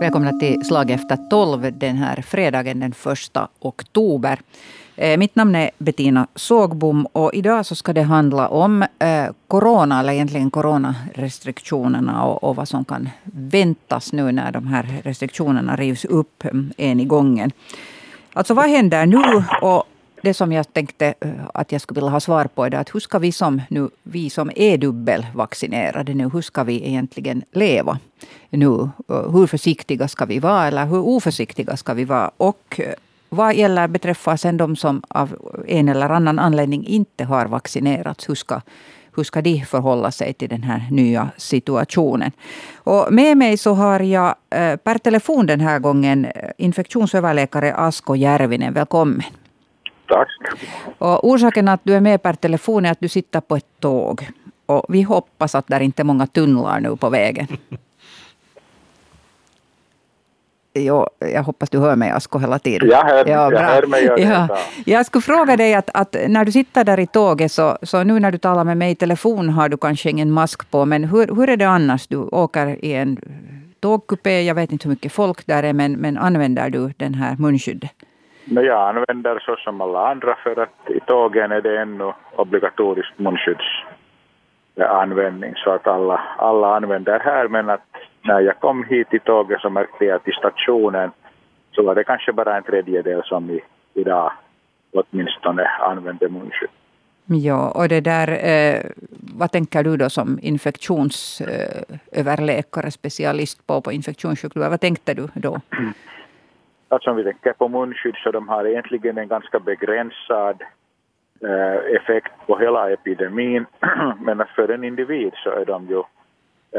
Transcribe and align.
Välkomna 0.00 0.32
till 0.32 0.64
Slag 0.64 0.90
efter 0.90 1.16
tolv 1.16 1.78
den 1.78 1.96
här 1.96 2.22
fredagen 2.22 2.80
den 2.80 2.92
1 2.92 3.36
oktober. 3.60 4.40
Eh, 4.96 5.18
mitt 5.18 5.36
namn 5.36 5.54
är 5.54 5.70
Bettina 5.78 6.26
Sågbom 6.34 7.06
och 7.06 7.34
idag 7.34 7.66
så 7.66 7.74
ska 7.74 7.92
det 7.92 8.02
handla 8.02 8.48
om 8.48 8.82
eh, 8.82 9.26
corona, 9.48 10.00
eller 10.00 10.12
egentligen 10.12 10.50
coronarestriktionerna 10.50 12.24
och, 12.24 12.44
och 12.44 12.56
vad 12.56 12.68
som 12.68 12.84
kan 12.84 13.08
väntas 13.24 14.12
nu 14.12 14.32
när 14.32 14.52
de 14.52 14.66
här 14.66 15.00
restriktionerna 15.04 15.76
rivs 15.76 16.04
upp 16.04 16.44
mm, 16.44 16.72
en 16.76 17.00
i 17.00 17.04
gången. 17.04 17.50
Alltså 18.32 18.54
vad 18.54 18.70
händer 18.70 19.06
nu? 19.06 19.44
Och 19.62 19.84
det 20.22 20.34
som 20.34 20.52
jag 20.52 20.72
tänkte 20.72 21.14
eh, 21.20 21.30
att 21.54 21.72
jag 21.72 21.80
skulle 21.80 22.00
vilja 22.00 22.10
ha 22.10 22.20
svar 22.20 22.44
på 22.44 22.64
är 22.64 22.74
att 22.74 22.94
hur 22.94 23.00
ska 23.00 23.18
vi 23.18 23.32
som, 23.32 23.62
nu, 23.70 23.88
vi 24.02 24.30
som 24.30 24.50
är 24.56 24.78
dubbelvaccinerade 24.78 26.14
nu, 26.14 26.28
hur 26.32 26.42
ska 26.42 26.64
vi 26.64 26.88
egentligen 26.88 27.44
leva 27.52 27.98
nu? 28.50 28.90
Eh, 29.08 29.32
hur 29.32 29.46
försiktiga 29.46 30.08
ska 30.08 30.24
vi 30.24 30.38
vara 30.38 30.66
eller 30.66 30.86
hur 30.86 30.98
oförsiktiga 30.98 31.76
ska 31.76 31.94
vi 31.94 32.04
vara? 32.04 32.30
Och 32.36 32.80
eh, 32.80 32.94
vad 33.28 33.54
gäller 33.54 33.88
beträffar 33.88 34.36
sen 34.36 34.56
de 34.56 34.76
som 34.76 35.02
av 35.08 35.36
en 35.68 35.88
eller 35.88 36.10
annan 36.10 36.38
anledning 36.38 36.86
inte 36.86 37.24
har 37.24 37.46
vaccinerats, 37.46 38.28
hur 38.28 38.34
ska, 38.34 38.60
hur 39.16 39.24
ska 39.24 39.42
de 39.42 39.64
förhålla 39.64 40.10
sig 40.10 40.34
till 40.34 40.48
den 40.48 40.62
här 40.62 40.86
nya 40.90 41.30
situationen? 41.36 42.32
Och 42.76 43.12
med 43.12 43.36
mig 43.36 43.56
så 43.56 43.74
har 43.74 44.00
jag 44.00 44.34
per 44.84 44.98
telefon 44.98 45.46
den 45.46 45.60
här 45.60 45.78
gången 45.78 46.26
infektionsöverläkare 46.58 47.74
Asko 47.74 48.14
Järvinen. 48.14 48.74
Välkommen. 48.74 49.22
Tack. 50.08 50.28
Och 50.98 51.28
orsaken 51.28 51.68
att 51.68 51.80
du 51.82 51.94
är 51.94 52.00
med 52.00 52.22
per 52.22 52.34
telefon 52.34 52.86
är 52.86 52.92
att 52.92 53.00
du 53.00 53.08
sitter 53.08 53.40
på 53.40 53.56
ett 53.56 53.80
tåg. 53.80 54.28
Och 54.66 54.84
vi 54.88 55.02
hoppas 55.02 55.54
att 55.54 55.66
det 55.66 55.84
inte 55.84 56.02
är 56.02 56.04
många 56.04 56.26
tunnlar 56.26 56.80
nu 56.80 56.96
på 56.96 57.10
vägen. 57.10 57.46
Jo, 60.74 61.06
jag 61.18 61.42
hoppas 61.42 61.70
du 61.70 61.78
hör 61.78 61.96
mig 61.96 62.10
Asko 62.10 62.38
hela 62.38 62.58
tiden. 62.58 62.88
Jag 62.88 63.04
hör, 63.04 63.26
ja, 63.26 63.52
jag 63.52 63.60
hör 63.60 63.86
mig. 63.86 64.04
Jag, 64.04 64.20
ja. 64.20 64.58
jag 64.86 65.06
skulle 65.06 65.22
fråga 65.22 65.56
dig 65.56 65.74
att, 65.74 65.90
att, 65.94 66.16
när 66.28 66.44
du 66.44 66.52
sitter 66.52 66.84
där 66.84 67.00
i 67.00 67.06
tåget 67.06 67.52
så, 67.52 67.78
så 67.82 68.02
nu 68.04 68.20
när 68.20 68.32
du 68.32 68.38
talar 68.38 68.64
med 68.64 68.76
mig 68.76 68.90
i 68.90 68.94
telefon 68.94 69.48
har 69.48 69.68
du 69.68 69.76
kanske 69.76 70.10
ingen 70.10 70.30
mask 70.30 70.70
på. 70.70 70.84
Men 70.84 71.04
hur, 71.04 71.34
hur 71.36 71.50
är 71.50 71.56
det 71.56 71.68
annars? 71.68 72.06
Du 72.06 72.16
åker 72.16 72.84
i 72.84 72.94
en 72.94 73.18
tågkupé. 73.80 74.42
Jag 74.42 74.54
vet 74.54 74.72
inte 74.72 74.88
hur 74.88 74.90
mycket 74.90 75.12
folk 75.12 75.46
där 75.46 75.62
är 75.62 75.72
men, 75.72 75.92
men 75.92 76.18
använder 76.18 76.70
du 76.70 76.92
den 76.96 77.14
här 77.14 77.36
munskyddet? 77.38 77.90
Men 78.50 78.64
jag 78.64 78.88
använder 78.88 79.38
så 79.38 79.56
som 79.56 79.80
alla 79.80 80.10
andra 80.10 80.34
för 80.34 80.62
att 80.62 80.90
i 80.90 81.00
tågen 81.00 81.52
är 81.52 81.60
det 81.60 81.80
ännu 81.80 82.12
obligatoriskt 82.36 83.18
munskyddanvändning 83.18 85.54
så 85.56 85.70
att 85.70 85.86
alla, 85.86 86.20
alla 86.38 86.76
använder 86.76 87.20
här 87.20 87.48
men 87.48 87.70
att 87.70 87.86
när 88.22 88.40
jag 88.40 88.60
kom 88.60 88.84
hit 88.84 89.14
i 89.14 89.18
tåget 89.18 89.60
så 89.60 89.70
märkte 89.70 90.04
jag 90.04 90.16
att 90.16 90.28
i 90.28 90.32
stationen 90.32 91.10
så 91.72 91.82
var 91.82 91.94
det 91.94 92.04
kanske 92.04 92.32
bara 92.32 92.56
en 92.56 92.62
tredjedel 92.62 93.22
som 93.24 93.50
i, 93.50 93.60
idag 93.94 94.32
åtminstone 94.92 95.66
använde 95.66 96.28
munskydd. 96.28 96.70
Ja, 97.30 97.70
och 97.70 97.88
det 97.88 98.00
där, 98.00 98.28
eh, 98.28 98.80
vad 99.36 99.52
tänker 99.52 99.82
du 99.82 99.96
då 99.96 100.10
som 100.10 100.38
infektionsöverläkare, 100.42 102.86
eh, 102.86 102.90
specialist 102.90 103.66
på, 103.66 103.80
på 103.80 103.92
infektionssjukdomar, 103.92 104.70
vad 104.70 104.80
tänkte 104.80 105.14
du 105.14 105.28
då? 105.34 105.60
Alltså 106.88 107.10
om 107.10 107.16
vi 107.16 107.24
tänker 107.24 107.52
på 107.52 107.68
munskydd 107.68 108.16
så 108.16 108.30
de 108.30 108.48
har 108.48 108.66
egentligen 108.66 109.18
en 109.18 109.28
ganska 109.28 109.58
begränsad 109.60 110.62
eh, 111.40 111.96
effekt 111.96 112.32
på 112.46 112.58
hela 112.58 112.90
epidemin. 112.90 113.66
Men 114.20 114.44
för 114.54 114.68
en 114.68 114.84
individ 114.84 115.32
så 115.34 115.50
är 115.50 115.64
de 115.64 115.86
ju 115.86 116.02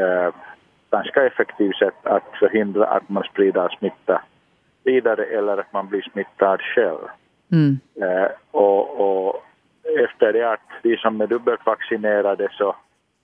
eh, 0.02 0.34
ganska 0.92 1.26
effektivt 1.26 1.76
sätt 1.76 2.06
att 2.06 2.38
förhindra 2.40 2.88
att 2.88 3.10
man 3.10 3.24
sprider 3.24 3.70
smitta 3.70 4.22
vidare 4.84 5.24
eller 5.24 5.58
att 5.58 5.74
man 5.74 5.88
blir 5.88 6.02
smittad 6.02 6.62
själv. 6.62 7.08
Mm. 7.52 7.80
Eh, 8.02 8.32
och, 8.52 9.00
och, 9.00 9.44
efter 10.06 10.34
det 10.34 10.52
att 10.52 10.70
de 10.84 10.98
som 10.98 11.22
är 11.22 11.28
dubbelt 11.28 11.66
vaccinerade 11.66 12.48
så, 12.52 12.76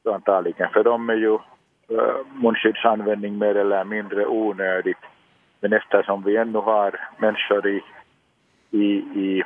så 0.03 0.13
antagligen 0.13 0.69
för 0.69 0.83
dem 0.83 1.09
är 1.09 1.15
ju 1.15 1.33
eh, 1.89 2.15
munskyddsanvändning 2.33 3.37
mer 3.37 3.55
eller 3.55 3.83
mindre 3.83 4.25
onödigt 4.25 4.97
men 5.59 5.73
eftersom 5.73 6.23
vi 6.23 6.37
ännu 6.37 6.59
har 6.59 6.99
människor 7.17 7.67
i, 7.67 7.81
i, 8.71 8.85
i, 9.15 9.43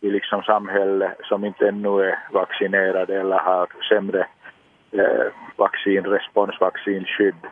i 0.00 0.10
liksom 0.10 0.42
samhället 0.42 1.18
som 1.22 1.44
inte 1.44 1.68
ännu 1.68 2.02
är 2.02 2.18
vaccinerade 2.32 3.20
eller 3.20 3.38
har 3.38 3.68
sämre 3.88 4.26
eh, 4.92 5.26
vaccinrespons, 5.56 6.60
vaccinskydd, 6.60 7.46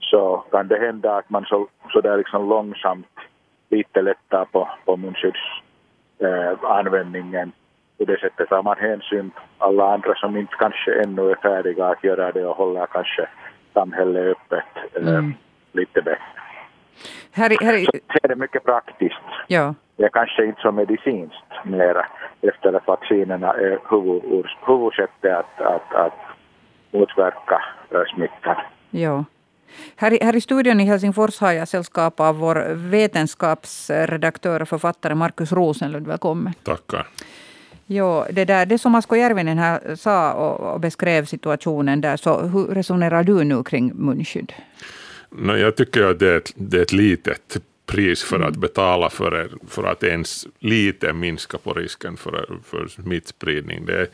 så 0.00 0.44
kan 0.50 0.68
det 0.68 0.78
hända 0.78 1.16
att 1.16 1.30
man 1.30 1.44
så, 1.44 1.68
så 1.92 2.00
där 2.00 2.16
liksom 2.16 2.48
långsamt 2.48 3.18
lite 3.68 4.02
lättar 4.02 4.44
på, 4.44 4.68
på 4.84 4.96
munskyddsanvändningen. 4.96 7.48
Eh, 7.48 7.54
på 7.98 8.04
det 8.04 8.20
sättet 8.20 8.48
tar 8.48 8.62
man 8.62 8.78
hänsyn 8.78 9.30
alla 9.58 9.94
andra 9.94 10.14
som 10.14 10.36
inte 10.36 10.54
kanske 10.58 11.02
ännu 11.02 11.30
är 11.30 11.34
färdiga 11.34 11.86
att 11.86 12.04
göra 12.04 12.32
det 12.32 12.46
och 12.46 12.56
håller 12.56 12.86
kanske 12.86 13.28
samhället 13.74 14.36
öppet 14.36 14.64
eh, 14.94 15.08
mm. 15.08 15.34
lite 15.72 16.02
bättre. 16.02 16.41
Här, 17.32 17.56
här... 17.60 17.84
Så 17.84 18.18
är 18.22 18.28
det 18.28 18.36
mycket 18.36 18.64
praktiskt. 18.64 19.16
Ja. 19.46 19.74
Det 19.96 20.04
är 20.04 20.08
kanske 20.08 20.46
inte 20.46 20.60
så 20.60 20.72
medicinskt 20.72 21.64
mera 21.64 22.06
efter 22.40 22.72
att 22.72 22.86
vaccinerna 22.86 23.52
är 23.52 23.78
huvud, 23.90 24.46
huvudsättet 24.66 25.32
att, 25.32 25.60
att, 25.60 25.94
att 25.94 26.18
motverka 26.90 27.62
smittan. 28.14 28.56
Ja. 28.90 29.24
Här, 29.96 30.18
här 30.22 30.36
i 30.36 30.40
studion 30.40 30.80
i 30.80 30.84
Helsingfors 30.84 31.40
har 31.40 31.52
jag 31.52 31.68
sällskap 31.68 32.20
av 32.20 32.38
vår 32.38 32.74
vetenskapsredaktör 32.74 34.62
och 34.62 34.68
författare 34.68 35.14
Markus 35.14 35.52
Rosenlund. 35.52 36.06
Välkommen. 36.06 36.52
Tackar. 36.62 37.06
Jo, 37.86 38.24
det, 38.30 38.44
där, 38.44 38.66
det 38.66 38.78
som 38.78 38.94
Asko 38.94 39.16
Järvinen 39.16 39.58
här 39.58 39.96
sa 39.96 40.32
och, 40.32 40.72
och, 40.72 40.80
beskrev 40.80 41.24
situationen 41.24 42.00
där, 42.00 42.16
så 42.16 42.40
hur 42.40 42.64
resonerar 42.64 43.22
du 43.22 43.44
nu 43.44 43.62
kring 43.62 43.92
munskydd? 43.94 44.52
No, 45.38 45.56
jag 45.56 45.76
tycker 45.76 46.02
att 46.02 46.18
det 46.18 46.28
är 46.28 46.36
ett, 46.36 46.52
det 46.56 46.78
är 46.78 46.82
ett 46.82 46.92
litet 46.92 47.62
pris 47.86 48.22
för 48.22 48.40
att 48.40 48.48
mm. 48.48 48.60
betala 48.60 49.10
för, 49.10 49.50
för 49.68 49.84
att 49.84 50.02
ens 50.02 50.46
lite 50.58 51.12
minska 51.12 51.58
på 51.58 51.72
risken 51.72 52.16
för, 52.16 52.58
för 52.64 52.88
smittspridning. 52.88 53.86
Det 53.86 54.00
är, 54.00 54.08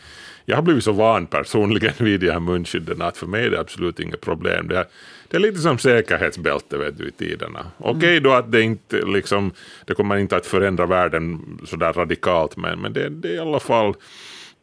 jag 0.45 0.57
har 0.57 0.63
blivit 0.63 0.85
så 0.85 0.93
van 0.93 1.27
personligen 1.27 1.93
vid 1.99 2.21
de 2.21 2.31
här 2.31 2.41
munskydden 2.41 3.03
att 3.03 3.17
för 3.17 3.27
mig 3.27 3.47
är 3.47 3.51
det 3.51 3.61
absolut 3.61 4.01
inget 4.01 4.21
problem. 4.21 4.69
Det 4.69 4.79
är, 4.79 4.87
det 5.29 5.37
är 5.37 5.41
lite 5.41 5.59
som 5.59 5.79
säkerhetsbälte 5.79 6.79
vet 6.79 6.99
du, 6.99 7.09
i 7.09 7.13
tiderna. 7.13 7.67
Okej 7.79 7.97
okay 7.97 8.11
mm. 8.11 8.23
då 8.23 8.33
att 8.33 8.53
det 8.53 8.63
inte 8.63 9.03
liksom, 9.07 9.53
det 9.85 9.95
kommer 9.95 10.17
inte 10.17 10.37
att 10.37 10.47
förändra 10.47 10.87
världen 10.87 11.59
så 11.67 11.77
där 11.77 11.93
radikalt 11.93 12.57
men, 12.57 12.81
men 12.81 12.93
det, 12.93 13.09
det 13.09 13.29
är 13.29 13.35
i 13.35 13.39
alla 13.39 13.61
fall 13.61 13.95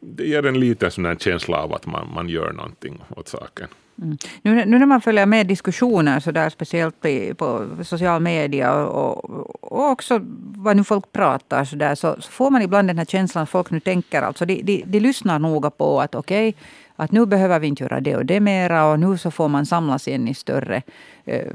det 0.00 0.26
ger 0.26 0.46
en 0.46 0.60
liten 0.60 0.90
sån 0.90 1.18
känsla 1.18 1.56
av 1.56 1.72
att 1.72 1.86
man, 1.86 2.12
man 2.14 2.28
gör 2.28 2.52
någonting 2.52 3.02
åt 3.16 3.28
saken. 3.28 3.68
Mm. 4.02 4.18
Nu, 4.42 4.64
nu, 4.64 4.78
när 4.78 4.86
man 4.86 5.00
följer 5.00 5.26
med 5.26 5.46
diskussioner, 5.46 6.20
så 6.20 6.30
där, 6.30 6.50
speciellt 6.50 7.04
i, 7.04 7.34
på 7.34 7.68
social 7.84 8.22
media 8.22 8.74
och, 8.74 9.30
och, 9.60 9.90
också 9.90 10.20
vad 10.56 10.76
nu 10.76 10.84
folk 10.84 11.12
pratar, 11.12 11.64
så, 11.64 11.76
där, 11.76 11.94
så, 11.94 12.16
så, 12.18 12.30
får 12.30 12.50
man 12.50 12.62
ibland 12.62 12.88
den 12.88 12.98
här 12.98 13.04
känslan 13.04 13.42
att 13.42 13.50
folk 13.50 13.70
nu 13.70 13.80
tänker, 13.80 14.22
alltså 14.22 14.46
de, 14.46 14.62
de, 14.62 14.84
de 14.86 15.00
lyssnar 15.00 15.38
noga 15.38 15.70
på 15.70 16.00
att 16.00 16.14
okej, 16.14 16.48
okay, 16.48 16.60
att 16.96 17.12
nu 17.12 17.26
behöver 17.26 17.58
vi 17.58 17.66
inte 17.66 17.82
göra 17.82 18.00
det 18.00 18.16
och 18.16 18.26
det 18.26 18.40
mera 18.40 18.90
och 18.90 19.00
nu 19.00 19.18
så 19.18 19.30
får 19.30 19.48
man 19.48 19.66
samlas 19.66 20.08
in 20.08 20.28
i 20.28 20.34
större 20.34 20.82
eh, 21.24 21.46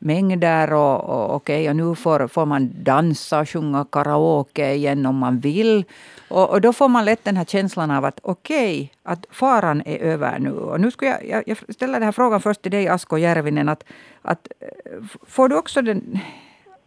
mängder 0.00 0.72
och, 0.72 1.04
och, 1.04 1.34
okay, 1.34 1.68
och 1.68 1.76
nu 1.76 1.94
får, 1.94 2.28
får 2.28 2.46
man 2.46 2.70
dansa 2.82 3.40
och 3.40 3.48
sjunga 3.48 3.84
karaoke 3.92 4.74
igen 4.74 5.06
om 5.06 5.16
man 5.16 5.38
vill. 5.38 5.84
Och, 6.28 6.50
och, 6.50 6.60
då 6.60 6.72
får 6.72 6.88
man 6.88 7.04
lätt 7.04 7.24
den 7.24 7.36
här 7.36 7.44
känslan 7.44 7.90
av 7.90 8.04
att 8.04 8.20
okej, 8.22 8.74
okay, 8.74 8.88
att 9.02 9.26
faran 9.30 9.82
är 9.86 9.98
över 9.98 10.38
nu. 10.38 10.52
Och 10.52 10.80
nu 10.80 10.90
ska 10.90 11.06
jag, 11.06 11.26
jag, 11.26 11.42
jag 11.46 11.74
ställer 11.74 11.92
den 11.92 12.02
här 12.02 12.12
frågan 12.12 12.40
först 12.40 12.62
till 12.62 12.70
dig 12.70 12.88
Asko 12.88 13.18
Järvinen. 13.18 13.68
Att, 13.68 13.84
att, 14.22 14.48
eh, 14.60 15.04
får 15.26 15.48
du 15.48 15.56
också 15.56 15.82
den, 15.82 16.18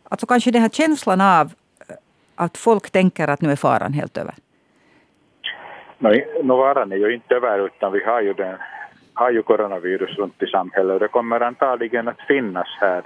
alltså 0.03 0.25
kanske 0.25 0.51
den 0.51 0.61
här 0.61 0.69
känslan 0.69 1.21
av 1.21 1.53
eh, 1.87 1.95
att 2.35 2.57
folk 2.57 2.89
tänker 2.89 3.27
att 3.27 3.41
nu 3.41 3.51
är 3.51 3.55
faran 3.55 3.93
helt 3.93 4.17
över? 4.17 4.35
No, 6.01 6.55
varan 6.55 6.91
är 6.91 6.95
ju 6.95 7.13
inte 7.13 7.35
över 7.35 7.65
utan 7.65 7.91
vi 7.91 8.03
har 8.03 8.21
ju, 8.21 8.33
den, 8.33 8.57
har 9.13 9.31
ju 9.31 9.41
coronavirus 9.41 10.17
runt 10.17 10.43
i 10.43 10.47
samhället 10.47 10.93
och 10.93 10.99
det 10.99 11.07
kommer 11.07 11.41
antagligen 11.41 12.07
att 12.07 12.21
finnas 12.27 12.67
här 12.79 13.03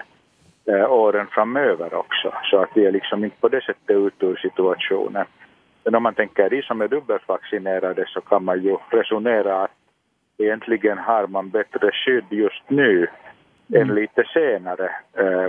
eh, 0.65 0.91
åren 0.91 1.27
framöver 1.31 1.93
också. 1.93 2.33
Så 2.43 2.57
att 2.57 2.69
vi 2.73 2.85
är 2.85 2.91
liksom 2.91 3.23
inte 3.23 3.37
på 3.39 3.49
det 3.49 3.61
sättet 3.61 3.95
ut 3.95 4.23
ur 4.23 4.35
situationen. 4.35 5.25
Men 5.83 5.95
om 5.95 6.03
man 6.03 6.13
tänker 6.13 6.49
de 6.49 6.61
som 6.61 6.81
är 6.81 6.87
dubbelvaccinerade 6.87 8.05
så 8.07 8.21
kan 8.21 8.43
man 8.43 8.63
ju 8.63 8.77
resonera 8.89 9.63
att 9.63 9.71
egentligen 10.37 10.97
har 10.97 11.27
man 11.27 11.49
bättre 11.49 11.91
skydd 11.91 12.25
just 12.29 12.69
nu 12.69 13.07
mm. 13.69 13.81
än 13.81 13.95
lite 13.95 14.23
senare. 14.33 14.89
Eh, 15.13 15.45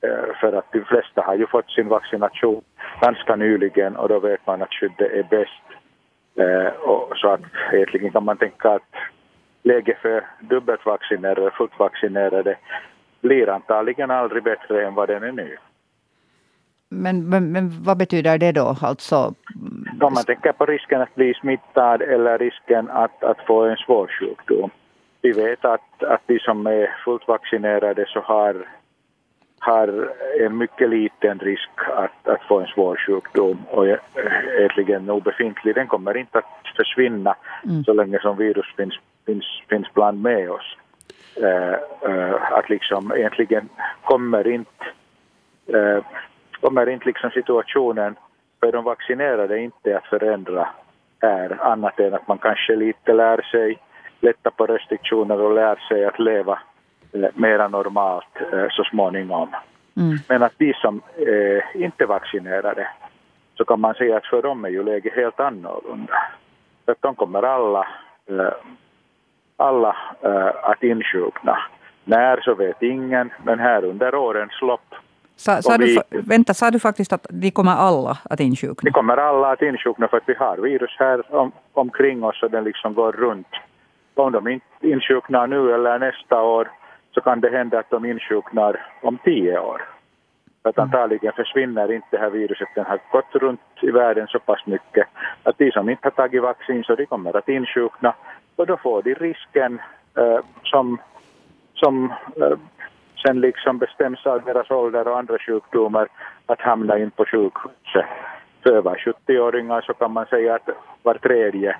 eh, 0.00 0.34
för 0.40 0.52
att 0.52 0.72
de 0.72 0.80
flesta 0.84 1.22
har 1.22 1.34
ju 1.34 1.46
fått 1.46 1.70
sin 1.70 1.88
vaccination 1.88 2.62
ganska 3.00 3.36
nyligen 3.36 3.96
och 3.96 4.08
då 4.08 4.18
vet 4.18 4.46
man 4.46 4.62
att 4.62 4.74
skyddet 4.74 5.12
är 5.12 5.22
bäst. 5.22 5.85
Eh, 6.36 6.66
och 6.66 7.16
så 7.16 7.28
att 7.28 7.40
egentligen 7.72 8.12
kan 8.12 8.24
man 8.24 8.36
tänka 8.36 8.70
att 8.70 8.92
läge 9.62 9.96
för 10.02 10.24
dubbelt 10.40 10.86
vaccinerade, 10.86 11.50
fullt 11.50 11.78
vaccinerade 11.78 12.56
blir 13.20 13.48
antagligen 13.48 14.10
aldrig 14.10 14.42
bättre 14.42 14.86
än 14.86 14.94
vad 14.94 15.08
den 15.08 15.22
är 15.22 15.32
nu. 15.32 15.56
Men, 16.88 17.28
men, 17.28 17.52
men 17.52 17.82
vad 17.82 17.96
betyder 17.96 18.38
det 18.38 18.52
då? 18.52 18.76
Alltså... 18.82 19.34
Om 20.00 20.12
man 20.14 20.24
tänker 20.24 20.52
på 20.52 20.66
risken 20.66 21.00
att 21.00 21.14
bli 21.14 21.34
smittad 21.34 22.02
eller 22.02 22.38
risken 22.38 22.90
att, 22.90 23.24
att 23.24 23.40
få 23.46 23.64
en 23.64 23.76
svår 23.76 24.06
sjukdom. 24.06 24.70
Vi 25.22 25.32
vet 25.32 25.64
att, 25.64 26.02
att 26.02 26.22
de 26.26 26.38
som 26.38 26.66
är 26.66 26.96
fullt 27.04 27.28
vaccinerade 27.28 28.04
så 28.08 28.20
har, 28.20 28.68
har 29.58 30.10
en 30.40 30.58
mycket 30.58 30.88
liten 30.90 31.38
risk 31.38 31.70
att, 31.96 32.28
att 32.28 32.42
få 32.42 32.60
en 32.60 32.66
svår 32.66 32.96
sjukdom 32.96 33.58
och 33.70 33.86
egentligen 34.58 35.10
obefintlig. 35.10 35.74
Den 35.74 35.86
kommer 35.86 36.16
inte 36.16 36.38
att 36.38 36.44
försvinna 36.76 37.36
mm. 37.64 37.84
så 37.84 37.92
länge 37.92 38.18
som 38.20 38.36
virus 38.36 38.66
finns, 38.76 38.94
finns, 39.26 39.44
finns 39.68 39.94
bland 39.94 40.22
med 40.22 40.50
oss. 40.50 40.76
Uh, 41.42 41.74
uh, 42.10 42.52
att 42.52 42.68
liksom 42.68 43.12
egentligen 43.16 43.68
kommer 44.04 44.48
inte 44.48 44.84
uh, 45.74 46.04
kommer 46.60 46.88
inte 46.88 47.06
liksom 47.06 47.30
situationen 47.30 48.16
för 48.60 48.72
de 48.72 48.84
vaccinerade 48.84 49.58
inte 49.58 49.96
att 49.96 50.06
förändra 50.06 50.68
här 51.22 51.64
annat 51.64 52.00
än 52.00 52.14
att 52.14 52.28
man 52.28 52.38
kanske 52.38 52.76
lite 52.76 53.12
lär 53.12 53.42
sig 53.42 53.78
lätta 54.20 54.50
på 54.50 54.66
restriktioner 54.66 55.40
och 55.40 55.54
lär 55.54 55.76
sig 55.88 56.04
att 56.04 56.18
leva 56.18 56.58
mera 57.34 57.68
normalt 57.68 58.36
eh, 58.52 58.66
så 58.70 58.84
småningom. 58.84 59.48
Mm. 59.96 60.18
Men 60.28 60.42
att 60.42 60.52
de 60.58 60.74
som 60.74 61.00
eh, 61.16 61.82
inte 61.82 62.06
vaccinerade 62.06 62.88
så 63.54 63.64
kan 63.64 63.80
man 63.80 63.94
säga 63.94 64.16
att 64.16 64.26
för 64.26 64.42
dem 64.42 64.64
är 64.64 64.68
ju 64.68 64.82
läget 64.82 65.14
helt 65.14 65.40
annorlunda. 65.40 66.22
För 66.84 66.92
att 66.92 67.02
de 67.02 67.14
kommer 67.14 67.42
alla, 67.42 67.86
alla 69.56 69.96
att 70.62 70.82
insjukna. 70.82 71.58
När 72.04 72.40
så 72.40 72.54
vet 72.54 72.82
ingen, 72.82 73.30
men 73.44 73.58
här 73.58 73.84
under 73.84 74.14
årens 74.14 74.62
lopp 74.62 74.94
Sa, 75.36 75.62
sa 75.62 75.76
vi, 75.78 75.98
du, 76.10 76.20
vänta, 76.20 76.54
sa 76.54 76.70
du 76.70 76.78
faktiskt 76.78 77.12
att 77.12 77.26
de 77.30 77.50
kommer 77.50 77.72
alla 77.72 78.18
att 78.30 78.40
insjukna? 78.40 78.90
De 78.90 78.90
kommer 78.90 79.16
alla 79.16 79.52
att 79.52 79.62
insjukna 79.62 80.08
för 80.08 80.16
att 80.16 80.28
vi 80.28 80.34
har 80.34 80.56
virus 80.56 80.96
här 80.98 81.34
om, 81.34 81.52
omkring 81.72 82.24
oss 82.24 82.42
och 82.42 82.50
den 82.50 82.64
liksom 82.64 82.94
går 82.94 83.12
runt. 83.12 83.48
Om 84.14 84.32
de 84.32 84.60
insjuknar 84.80 85.46
nu 85.46 85.74
eller 85.74 85.98
nästa 85.98 86.42
år 86.42 86.68
så 87.16 87.22
kan 87.22 87.40
det 87.40 87.50
hända 87.50 87.78
att 87.78 87.90
de 87.90 88.04
insjuknar 88.04 88.86
om 89.02 89.18
tio 89.24 89.58
år. 89.58 89.82
För 90.62 90.70
att 90.70 90.78
mm. 90.78 90.84
antagligen 90.84 91.32
försvinner 91.32 91.92
inte 91.92 92.06
det 92.10 92.18
här 92.18 92.30
viruset. 92.30 92.68
Den 92.74 92.84
har 92.84 93.00
gått 93.10 93.34
runt 93.34 93.60
i 93.80 93.90
världen 93.90 94.26
så 94.26 94.38
pass 94.38 94.66
mycket 94.66 95.06
att 95.42 95.58
de 95.58 95.72
som 95.72 95.88
inte 95.90 96.06
har 96.06 96.10
tagit 96.10 96.42
vaccin 96.42 96.84
så 96.84 96.94
de 96.94 97.06
kommer 97.06 97.36
att 97.36 97.48
insjukna 97.48 98.14
och 98.56 98.66
då 98.66 98.76
får 98.76 99.02
de 99.02 99.14
risken 99.14 99.80
eh, 100.18 100.40
som, 100.62 100.98
som 101.74 102.12
eh, 102.36 102.58
sen 103.26 103.40
liksom 103.40 103.78
bestäms 103.78 104.26
av 104.26 104.42
deras 104.44 104.70
ålder 104.70 105.08
och 105.08 105.18
andra 105.18 105.38
sjukdomar 105.38 106.08
att 106.46 106.60
hamna 106.60 106.98
in 106.98 107.10
på 107.10 107.24
sjukhuset. 107.24 108.06
För 108.62 108.70
över 108.72 108.94
70-åringar 108.94 109.80
så 109.80 109.94
kan 109.94 110.12
man 110.12 110.26
säga 110.26 110.54
att 110.54 110.68
var 111.02 111.14
tredje 111.14 111.76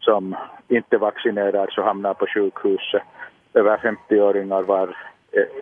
som 0.00 0.36
inte 0.68 0.98
vaccinerar 0.98 1.66
så 1.70 1.82
hamnar 1.82 2.14
på 2.14 2.26
sjukhuset. 2.26 3.02
Över 3.54 3.76
50-åringar 3.76 4.62
var 4.62 4.96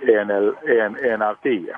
en, 0.00 0.30
en, 0.30 0.96
en 0.96 1.22
av 1.22 1.34
tio. 1.42 1.76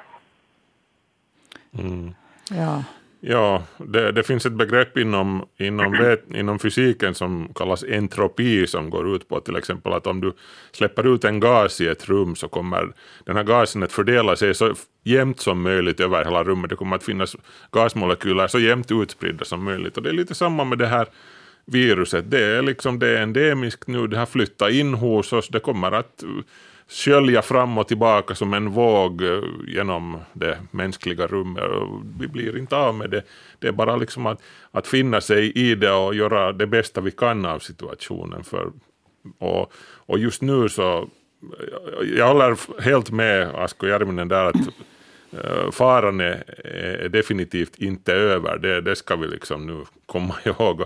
Mm. 1.78 2.14
Ja. 2.50 2.82
Ja, 3.26 3.62
det, 3.76 4.12
det, 4.12 4.22
finns 4.22 4.46
ett 4.46 4.52
begrepp 4.52 4.98
inom, 4.98 5.46
inom, 5.56 6.16
inom 6.34 6.58
fysiken 6.58 7.14
som 7.14 7.48
kallas 7.54 7.84
entropi 7.84 8.66
som 8.66 8.90
går 8.90 9.16
ut 9.16 9.28
på 9.28 9.40
till 9.40 9.56
exempel 9.56 9.92
att 9.92 10.06
om 10.06 10.20
du 10.20 10.32
släpper 10.72 11.14
ut 11.14 11.24
en 11.24 11.40
gas 11.40 11.80
i 11.80 11.88
ett 11.88 12.08
rum 12.08 12.34
så 12.34 12.48
kommer 12.48 12.92
den 13.24 13.36
här 13.36 13.42
gasen 13.42 13.82
att 13.82 13.92
fördela 13.92 14.36
sig 14.36 14.54
så 14.54 14.74
jämnt 15.02 15.40
som 15.40 15.62
möjligt 15.62 16.00
över 16.00 16.24
hela 16.24 16.44
rummet. 16.44 16.70
Det 16.70 16.76
kommer 16.76 16.96
att 16.96 17.04
finnas 17.04 17.36
gasmolekyler 17.70 18.46
så 18.46 18.58
jämnt 18.58 18.92
utspridda 18.92 19.44
som 19.44 19.64
möjligt 19.64 19.96
och 19.96 20.02
det 20.02 20.08
är 20.08 20.14
lite 20.14 20.34
samma 20.34 20.64
med 20.64 20.78
det 20.78 20.86
här 20.86 21.06
viruset. 21.66 22.30
Det 22.30 22.44
är 22.44 22.62
liksom 22.62 22.98
det 22.98 23.08
är 23.08 23.22
endemiskt 23.22 23.86
nu, 23.86 24.06
det 24.06 24.18
har 24.18 24.26
flyttat 24.26 24.70
in 24.70 24.94
hos 24.94 25.32
oss, 25.32 25.48
det 25.48 25.60
kommer 25.60 25.92
att 25.92 26.24
skölja 26.88 27.42
fram 27.42 27.78
och 27.78 27.88
tillbaka 27.88 28.34
som 28.34 28.54
en 28.54 28.70
våg 28.70 29.22
eh, 29.22 29.40
genom 29.66 30.18
det 30.32 30.58
mänskliga 30.70 31.26
rummet. 31.26 31.64
Vi 32.18 32.28
blir 32.28 32.58
inte 32.58 32.76
av 32.76 32.94
med 32.94 33.10
det. 33.10 33.22
Det 33.58 33.68
är 33.68 33.72
bara 33.72 33.96
liksom 33.96 34.26
att, 34.26 34.42
att 34.70 34.86
finna 34.86 35.20
sig 35.20 35.52
i 35.52 35.74
det 35.74 35.92
och 35.92 36.14
göra 36.14 36.52
det 36.52 36.66
bästa 36.66 37.00
vi 37.00 37.10
kan 37.10 37.46
av 37.46 37.58
situationen. 37.58 38.44
För, 38.44 38.72
och, 39.38 39.72
och 40.06 40.18
just 40.18 40.42
nu 40.42 40.68
så, 40.68 41.08
jag 42.16 42.28
håller 42.28 42.82
helt 42.82 43.10
med 43.10 43.54
Asko 43.54 43.86
Järvinen 43.86 44.28
där 44.28 44.44
att 44.44 44.56
Eh, 45.34 45.70
faran 45.70 46.20
är, 46.20 46.66
är, 47.04 47.08
definitivt 47.08 47.78
inte 47.78 48.12
över, 48.12 48.58
det, 48.58 48.80
det 48.80 48.96
ska 48.96 49.16
vi 49.16 49.26
liksom 49.26 49.66
nu 49.66 49.84
komma 50.06 50.34
ihåg. 50.44 50.82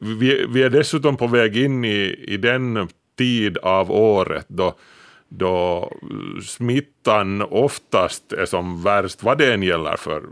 Vi, 0.00 0.46
vi 0.48 0.62
är 0.62 0.70
dessutom 0.70 1.16
på 1.16 1.26
väg 1.26 1.56
in 1.56 1.84
i, 1.84 2.24
i 2.28 2.36
den 2.36 2.88
tid 3.18 3.58
av 3.58 3.92
året 3.92 4.46
då 4.48 4.74
då 5.38 5.92
smittan 6.44 7.42
oftast 7.42 8.32
är 8.32 8.46
som 8.46 8.82
värst, 8.82 9.22
vad 9.22 9.38
det 9.38 9.54
än 9.54 9.62
gäller 9.62 9.96
för 9.96 10.22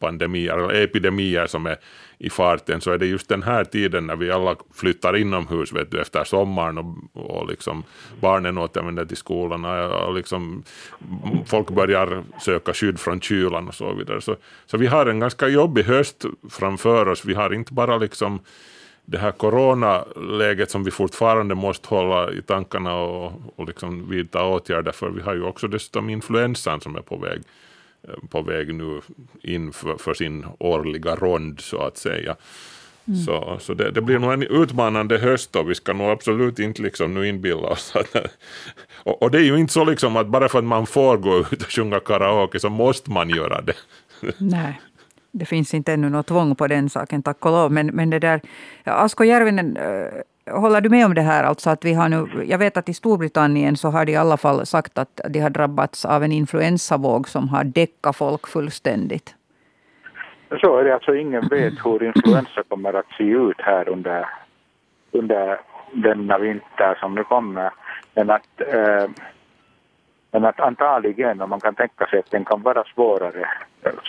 pandemier 0.00 0.58
eller 0.58 0.82
epidemier 0.82 1.46
som 1.46 1.66
är 1.66 1.76
i 2.18 2.30
farten, 2.30 2.80
så 2.80 2.90
är 2.90 2.98
det 2.98 3.06
just 3.06 3.28
den 3.28 3.42
här 3.42 3.64
tiden 3.64 4.06
när 4.06 4.16
vi 4.16 4.30
alla 4.30 4.56
flyttar 4.74 5.16
inomhus 5.16 5.72
vet 5.72 5.90
du, 5.90 6.00
efter 6.00 6.24
sommaren 6.24 6.78
och, 6.78 6.96
och 7.12 7.48
liksom 7.48 7.82
barnen 8.20 8.58
återvänder 8.58 9.04
till 9.04 9.16
skolan 9.16 9.64
och 9.64 10.14
liksom 10.14 10.62
folk 11.46 11.70
börjar 11.70 12.22
söka 12.40 12.74
skydd 12.74 13.00
från 13.00 13.20
kylan 13.20 13.68
och 13.68 13.74
så 13.74 13.92
vidare. 13.92 14.20
Så, 14.20 14.36
så 14.66 14.76
vi 14.76 14.86
har 14.86 15.06
en 15.06 15.20
ganska 15.20 15.48
jobbig 15.48 15.82
höst 15.82 16.24
framför 16.50 17.08
oss. 17.08 17.24
Vi 17.24 17.34
har 17.34 17.54
inte 17.54 17.72
bara 17.72 17.96
liksom 17.96 18.40
det 19.04 19.18
här 19.18 19.32
coronaläget 19.32 20.70
som 20.70 20.84
vi 20.84 20.90
fortfarande 20.90 21.54
måste 21.54 21.88
hålla 21.88 22.32
i 22.32 22.42
tankarna 22.42 22.94
och, 22.94 23.32
och 23.56 23.66
liksom 23.66 24.10
vidta 24.10 24.44
åtgärder 24.44 24.92
för. 24.92 25.10
Vi 25.10 25.20
har 25.20 25.34
ju 25.34 25.42
också 25.42 25.68
dessutom 25.68 26.10
influensan 26.10 26.80
som 26.80 26.96
är 26.96 27.00
på 27.00 27.16
väg, 27.16 27.42
på 28.28 28.42
väg 28.42 28.74
nu 28.74 29.00
in 29.42 29.72
för, 29.72 29.96
för 29.96 30.14
sin 30.14 30.46
årliga 30.58 31.14
rond 31.14 31.60
så 31.60 31.78
att 31.82 31.96
säga. 31.96 32.36
Mm. 33.04 33.20
Så, 33.20 33.58
så 33.60 33.74
det, 33.74 33.90
det, 33.90 34.00
blir 34.00 34.18
nog 34.18 34.32
en 34.32 34.42
utmanande 34.42 35.18
höst 35.18 35.56
och 35.56 35.70
vi 35.70 35.74
ska 35.74 35.92
nog 35.92 36.10
absolut 36.10 36.58
inte 36.58 36.82
liksom 36.82 37.14
nu 37.14 37.28
inbilla 37.28 37.68
oss 37.68 37.96
att... 37.96 38.16
Och, 39.02 39.22
och, 39.22 39.30
det 39.30 39.38
är 39.38 39.42
ju 39.42 39.56
inte 39.56 39.72
så 39.72 39.84
liksom 39.84 40.16
att 40.16 40.26
bara 40.26 40.48
för 40.48 40.58
att 40.58 40.64
man 40.64 40.86
får 40.86 41.16
gå 41.16 41.38
ut 41.38 41.62
och 41.62 41.70
sjunga 41.70 42.00
karaoke 42.00 42.60
så 42.60 42.68
måste 42.68 43.10
man 43.10 43.30
göra 43.30 43.60
det. 43.60 43.74
Nej 44.38 44.80
det 45.32 45.44
finns 45.44 45.74
inte 45.74 45.92
ännu 45.92 46.08
något 46.08 46.26
tvång 46.26 46.54
på 46.54 46.66
den 46.66 46.90
saken, 46.90 47.22
tack 47.22 47.46
och 47.46 47.52
lov. 47.52 47.72
Men, 47.72 47.86
men 47.86 48.10
det 48.10 48.18
där, 48.18 48.40
Asko 48.84 49.24
Järvinen, 49.24 49.76
äh, 49.76 50.22
håller 50.46 50.80
du 50.80 50.88
med 50.88 51.06
om 51.06 51.14
det 51.14 51.20
här? 51.20 51.44
Alltså 51.44 51.70
att 51.70 51.84
vi 51.84 51.94
har 51.94 52.08
nu, 52.08 52.44
jag 52.44 52.58
vet 52.58 52.76
att 52.76 52.88
i 52.88 52.94
Storbritannien 52.94 53.76
så 53.76 53.88
har 53.88 54.04
de 54.04 54.12
i 54.12 54.16
alla 54.16 54.36
fall 54.36 54.66
sagt 54.66 54.98
att 54.98 55.20
de 55.28 55.40
har 55.40 55.50
drabbats 55.50 56.04
av 56.04 56.24
en 56.24 56.32
influensavåg 56.32 57.28
som 57.28 57.48
har 57.48 57.64
däckat 57.64 58.16
folk 58.16 58.46
fullständigt. 58.46 59.34
Så 60.60 60.78
är 60.78 60.84
det 60.84 60.94
alltså, 60.94 61.14
ingen 61.14 61.48
vet 61.48 61.74
hur 61.84 62.02
influensa 62.02 62.62
kommer 62.68 62.92
att 62.92 63.12
se 63.18 63.24
ut 63.24 63.60
här 63.60 63.88
under, 63.88 64.26
under 65.12 65.60
denna 65.92 66.38
vinter 66.38 66.94
som 67.00 67.14
nu 67.14 67.24
kommer. 67.24 67.70
Men 68.14 68.30
att, 68.30 68.60
eh, 68.60 69.10
men 70.30 70.44
att 70.44 70.60
antagligen, 70.60 71.40
om 71.40 71.50
man 71.50 71.60
kan 71.60 71.74
tänka 71.74 72.06
sig 72.06 72.18
att 72.18 72.30
den 72.30 72.44
kan 72.44 72.62
vara 72.62 72.84
svårare, 72.94 73.48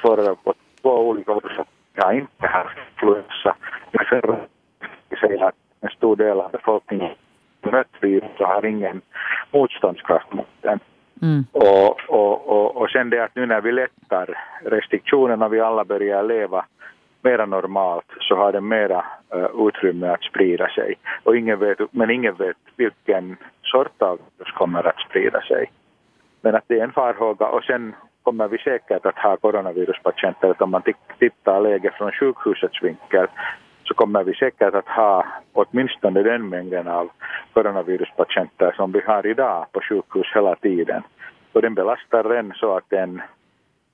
svårare 0.02 0.36
på 0.44 0.54
två 0.82 1.10
olika 1.10 1.32
orsaker. 1.32 1.66
Jag 1.94 2.06
har 2.06 2.14
inte 2.14 2.48
haft 2.48 2.78
influensa. 2.94 3.56
Men 3.92 4.02
att 5.12 5.20
säga 5.20 5.48
att 5.48 5.56
en 5.82 5.90
stor 5.90 6.11
del 6.24 6.40
av 6.40 6.52
befolkningen 6.52 7.12
mött 7.72 7.96
virus 8.02 8.40
och 8.40 8.48
har 8.48 8.66
ingen 8.66 9.02
motståndskraft 9.52 10.34
mot 10.34 10.48
den. 10.62 10.80
Mm. 11.22 11.46
Och, 11.52 12.00
och, 12.10 12.48
och, 12.48 12.78
och 12.78 12.90
sen 12.90 13.10
det 13.10 13.24
att 13.24 13.36
nu 13.36 13.46
när 13.46 13.62
vi 13.62 13.72
lättar 13.72 14.38
restriktionerna 14.64 15.46
och 15.46 15.54
vi 15.54 15.60
alla 15.60 15.86
börjar 15.86 16.24
leva 16.24 16.66
mera 17.22 17.46
normalt 17.46 18.06
så 18.20 18.36
har 18.36 18.52
den 18.52 18.68
mera 18.68 19.06
uh, 19.36 19.68
utrymme 19.68 20.08
att 20.08 20.24
sprida 20.24 20.68
sig. 20.68 20.96
Och 21.24 21.38
ingen 21.38 21.60
vet, 21.60 21.80
men 21.92 22.10
ingen 22.10 22.36
vet 22.36 22.58
vilken 22.76 23.38
sort 23.64 24.02
av 24.02 24.20
virus 24.38 24.54
kommer 24.54 24.88
att 24.88 25.00
sprida 25.10 25.42
sig. 25.42 25.72
Men 26.42 26.56
att 26.56 26.64
det 26.68 26.80
är 26.80 26.84
en 26.84 26.92
farhåga 26.92 27.48
och 27.48 27.64
sen 27.64 27.96
kommer 28.24 28.48
vi 28.48 28.58
säkert 28.58 29.06
att 29.06 29.18
ha 29.18 29.38
coronaviruspatienter. 29.38 30.64
Om 30.64 30.72
man 30.72 30.84
tittar 31.20 31.62
läget 31.62 31.94
från 31.94 32.12
sjukhusets 32.12 32.84
vinkel 32.84 33.28
så 33.92 33.96
kommer 33.96 34.24
vi 34.24 34.34
säkert 34.34 34.74
att 34.74 34.88
ha 34.88 35.26
åtminstone 35.54 36.24
den 36.24 36.50
mängden 36.50 36.88
av 36.88 37.10
coronaviruspatienter 37.54 38.72
som 38.72 38.92
vi 38.92 39.02
har 39.06 39.26
idag 39.26 39.66
på 39.72 39.82
sjukhus 39.82 40.28
hela 40.36 40.56
tiden. 40.56 41.04
Och 41.54 41.62
den 41.62 41.74
belastar 41.74 42.24
den 42.24 42.54
så 42.56 42.78
att 42.78 42.94
en, 42.94 43.22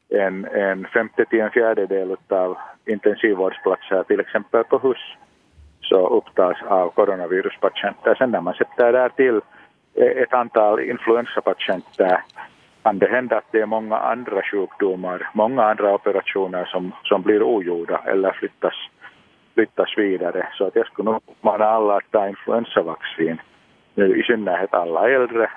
en, 0.10 0.46
en 0.46 0.88
femte 0.94 1.26
till 1.26 1.40
en 1.40 1.52
fjärdedel 1.52 2.16
av 2.30 2.58
intensivvårdsplatser 2.86 4.04
till 4.04 4.20
exempel 4.20 4.64
på 4.64 4.78
hus 4.78 5.04
så 5.82 6.08
upptas 6.08 6.58
av 6.68 6.90
coronaviruspatienter. 6.90 8.16
Sen 8.16 8.32
när 8.32 8.42
man 8.42 8.54
sätter 8.54 8.92
där 8.94 9.10
till 9.10 9.42
ett 9.96 10.34
antal 10.34 10.80
influensapatienter 10.80 12.22
kan 12.84 13.00
det 13.00 13.10
hända 13.10 13.38
att 13.38 13.52
det 13.52 13.62
är 13.62 13.66
många 13.66 13.98
andra 13.98 14.42
sjukdomar, 14.42 15.30
många 15.34 15.64
andra 15.64 15.94
operationer 15.94 16.66
som, 16.66 16.92
som 17.04 17.22
blir 17.22 17.44
ogjorda 17.44 17.98
eller 18.06 18.32
flyttas, 18.32 18.76
flyttas 19.58 19.98
vidare. 19.98 20.48
Så 20.58 20.68
att 20.68 20.76
jag 20.76 20.88
skulle 20.88 21.12
nog 21.12 21.22
uppmana 21.28 21.66
alla 21.66 21.98
att 21.98 22.12
ta 22.12 22.28
influensavaccin, 22.28 23.38
nu 23.96 24.20
i 24.20 24.24
synnerhet 24.24 24.74
alla 24.74 25.10
äldre 25.10 25.50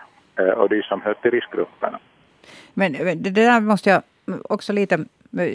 och 0.56 0.68
de 0.68 0.82
som 0.82 1.02
hör 1.02 1.14
till 1.14 1.30
riskgrupperna. 1.30 1.98
Men 2.74 2.92
det 3.22 3.30
där 3.30 3.60
måste 3.60 3.90
jag 3.90 4.02
också 4.48 4.72
lite 4.72 5.04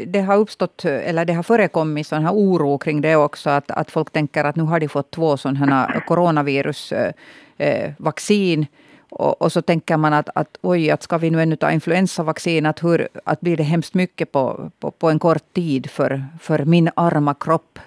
det 0.08 0.22
har 0.22 0.38
uppstått, 0.38 0.86
eller 0.86 1.26
det 1.26 1.34
har 1.34 1.44
förekommit 1.44 2.08
sån 2.08 2.24
här 2.24 2.34
oro 2.34 2.78
kring 2.78 3.02
det 3.02 3.16
också, 3.16 3.50
att, 3.50 3.72
att 3.72 3.92
folk 3.92 4.12
tänker 4.12 4.44
att 4.44 4.56
nu 4.56 4.64
har 4.64 4.80
de 4.80 4.88
fått 4.88 5.12
två 5.12 5.38
sådana 5.38 5.76
här 5.76 6.00
coronavirusvaccin. 6.00 8.60
Eh, 8.60 8.62
eh 8.66 8.66
och, 9.10 9.42
och, 9.42 9.52
så 9.52 9.62
tänker 9.62 9.98
man 9.98 10.14
att, 10.14 10.30
att 10.36 10.58
oj, 10.62 10.92
att 10.92 11.04
ska 11.04 11.18
vi 11.18 11.30
nu 11.30 11.42
ännu 11.42 11.56
ta 11.56 11.72
influensavaccin, 11.72 12.66
att, 12.66 12.84
hur, 12.84 13.08
att 13.24 13.42
blir 13.42 13.58
det 13.58 13.64
hemskt 13.64 13.94
mycket 13.94 14.32
på, 14.32 14.72
på, 14.80 14.92
på 14.92 15.10
en 15.10 15.20
kort 15.20 15.54
tid 15.54 15.90
för, 15.90 16.24
för 16.42 16.66
min 16.66 16.90
arma 16.96 17.34
kropp. 17.34 17.80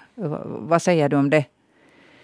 Vad 0.45 0.81
säger 0.81 1.09
du 1.09 1.15
om 1.15 1.29
det? 1.29 1.45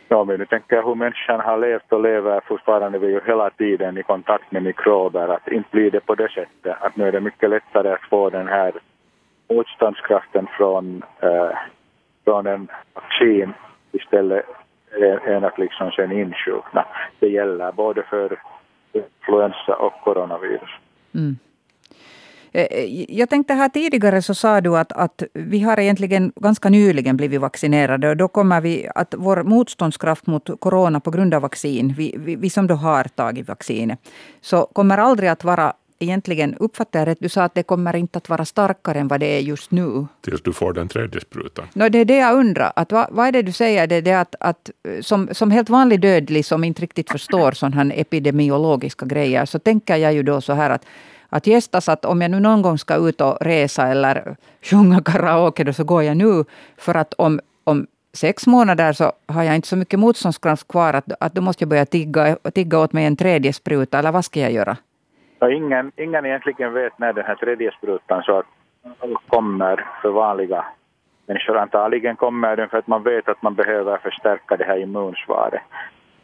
Ja, 0.08 0.24
men 0.24 0.40
nu 0.40 0.46
tänker 0.46 0.84
hur 0.84 0.96
människan 0.96 1.40
har 1.40 1.58
levt 1.58 1.92
och 1.92 2.02
lever 2.02 2.42
fortfarande 2.48 3.00
vi 3.00 3.08
ju 3.08 3.22
hela 3.26 3.50
tiden 3.50 3.98
i 3.98 4.04
kontakt 4.04 4.52
med 4.52 4.64
mikrober, 4.64 5.28
att 5.28 5.48
inte 5.48 5.70
blir 5.72 5.92
det 5.92 6.00
på 6.00 6.16
det 6.16 6.30
sättet, 6.32 6.76
att 6.82 6.96
nu 6.96 7.08
är 7.08 7.12
det 7.12 7.22
mycket 7.22 7.50
lättare 7.50 7.92
att 7.94 8.10
få 8.10 8.30
den 8.30 8.48
här 8.48 8.72
motståndskraften 9.50 10.48
från, 10.58 11.04
eh, 11.20 11.58
från 12.24 12.48
en 12.48 12.68
vaccin 12.94 13.54
istället 13.92 14.46
än 15.26 15.46
att 15.46 15.58
liksom 15.58 15.92
sen 15.92 16.12
insjukna. 16.12 16.86
Det 17.20 17.28
gäller 17.28 17.72
både 17.72 18.04
för 18.04 18.40
influensa 18.94 19.76
och 19.76 19.94
coronavirus. 20.04 20.70
Mm. 21.16 21.36
Eh, 22.56 23.16
jag 23.18 23.30
tänkte 23.30 23.54
här 23.54 23.70
tidigare 23.70 24.22
så 24.22 24.36
sa 24.36 24.62
du 24.62 24.78
att, 24.78 24.92
att 24.92 25.24
vi 25.34 25.60
har 25.60 25.80
egentligen 25.80 26.32
ganska 26.36 26.70
nyligen 26.70 27.18
blivit 27.18 27.42
vaccinerade 27.42 28.10
och 28.10 28.18
då 28.18 28.28
kommer 28.28 28.62
vi 28.62 28.88
att 28.96 29.14
vår 29.18 29.44
motståndskraft 29.44 30.28
mot 30.28 30.50
corona 30.60 31.00
på 31.00 31.12
grund 31.12 31.34
av 31.34 31.42
vaccin, 31.42 31.94
vi, 31.98 32.16
vi, 32.18 32.36
vi 32.36 32.50
som 32.50 32.68
då 32.68 32.76
har 32.76 33.04
tagit 33.04 33.48
vaccinet, 33.48 34.00
så 34.42 34.66
kommer 34.74 34.98
aldrig 34.98 35.30
att 35.30 35.44
vara 35.44 35.74
egentligen, 36.00 36.56
uppfattar 36.56 37.00
jag 37.00 37.08
rätt, 37.08 37.18
du 37.22 37.30
sa 37.30 37.44
att 37.44 37.56
det 37.56 37.64
kommer 37.64 37.96
inte 37.96 38.18
att 38.18 38.30
vara 38.30 38.46
starkare 38.46 39.00
än 39.00 39.08
vad 39.08 39.20
det 39.20 39.38
är 39.38 39.40
just 39.40 39.72
nu. 39.72 40.08
Tills 40.22 40.42
du 40.42 40.54
får 40.54 40.74
den 40.74 40.88
tredje 40.88 41.22
sprutan. 41.22 41.66
No, 41.74 41.90
det 41.90 42.00
är 42.00 42.06
det 42.06 42.18
jag 42.18 42.36
undrar. 42.38 42.72
Att, 42.76 42.92
vad, 42.92 43.08
vad 43.12 43.28
är 43.28 43.32
det 43.32 43.42
du 43.42 43.52
säger? 43.52 43.88
Det 43.88 43.96
är 43.96 44.02
det 44.02 44.20
att, 44.20 44.36
att 44.40 44.70
som, 45.02 45.30
som 45.32 45.52
helt 45.52 45.70
vanlig 45.70 46.02
dödlig 46.02 46.46
som 46.46 46.64
inte 46.64 46.82
riktigt 46.82 47.12
förstår 47.12 47.52
sådana 47.52 47.76
här 47.76 47.94
epidemiologiska 47.96 49.06
grejer, 49.06 49.46
så 49.46 49.60
tänker 49.60 49.96
jag 49.96 50.14
ju 50.14 50.24
då 50.24 50.42
så 50.42 50.54
här 50.54 50.70
att 50.70 50.86
att 51.30 51.48
gästas 51.48 51.90
att 51.90 52.06
om 52.06 52.22
jag 52.22 52.32
nu 52.32 52.40
någon 52.40 52.62
gång 52.62 52.78
ska 52.78 52.96
ut 52.96 53.22
och 53.22 53.38
resa 53.42 53.88
eller 53.88 54.36
sjunga 54.62 55.02
karaoke, 55.02 55.64
då 55.64 55.74
så 55.74 55.84
går 55.84 56.04
jag 56.04 56.18
nu. 56.18 56.44
För 56.78 56.96
att 56.96 57.14
om, 57.14 57.40
om 57.64 57.88
sex 58.14 58.48
månader 58.48 58.94
så 58.94 59.12
har 59.28 59.44
jag 59.44 59.56
inte 59.56 59.68
så 59.68 59.76
mycket 59.76 60.00
motståndskraft 60.00 60.68
kvar 60.68 60.94
att, 60.94 61.06
att 61.20 61.34
då 61.34 61.42
måste 61.42 61.64
jag 61.64 61.70
börja 61.70 61.86
tigga, 61.86 62.36
tigga 62.54 62.80
åt 62.80 62.94
mig 62.94 63.06
en 63.06 63.16
tredje 63.16 63.54
spruta, 63.54 64.00
eller 64.00 64.12
vad 64.12 64.26
ska 64.26 64.40
jag 64.40 64.52
göra? 64.52 64.78
Ja, 65.40 65.52
ingen, 65.52 65.92
ingen 65.96 66.26
egentligen 66.26 66.74
vet 66.74 67.00
när 67.00 67.14
den 67.14 67.26
här 67.26 67.36
tredje 67.36 67.72
sprutan 67.72 68.24
så 68.24 68.44
kommer 69.28 69.86
för 70.02 70.10
vanliga 70.10 70.66
människor. 71.26 71.58
Antagligen 71.58 72.16
kommer 72.16 72.56
den 72.56 72.70
för 72.70 72.78
att 72.78 72.88
man 72.88 73.04
vet 73.04 73.30
att 73.30 73.42
man 73.42 73.56
behöver 73.56 73.98
förstärka 73.98 74.58
det 74.58 74.64
här 74.64 74.78
immunsvaret. 74.78 75.62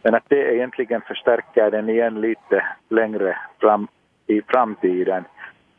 Men 0.03 0.15
att 0.15 0.23
det 0.27 0.53
egentligen 0.55 1.01
förstärker 1.01 1.71
den 1.71 1.89
igen 1.89 2.21
lite 2.21 2.65
längre 2.89 3.37
fram 3.59 3.87
i 4.31 4.41
framtiden. 4.47 5.23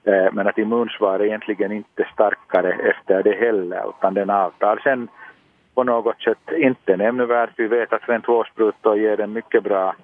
Eh, 0.04 0.32
men 0.32 0.46
att 0.46 0.58
immunsvaret 0.58 1.26
egentligen 1.26 1.72
inte 1.72 2.08
starkare 2.12 2.72
efter 2.72 3.22
det 3.22 3.36
heller, 3.36 3.88
utan 3.88 4.14
den 4.14 4.30
avtar 4.30 4.80
sen 4.82 5.08
på 5.74 5.84
något 5.84 6.22
sätt 6.22 6.52
inte 6.56 6.96
nämnvärt. 6.96 7.50
Vi 7.56 7.66
vet 7.66 7.92
att 7.92 8.08
rent 8.08 8.24
tvåsprutor 8.24 8.96
ger 8.96 9.20
en 9.20 9.32
mycket 9.32 9.62
bra 9.62 9.94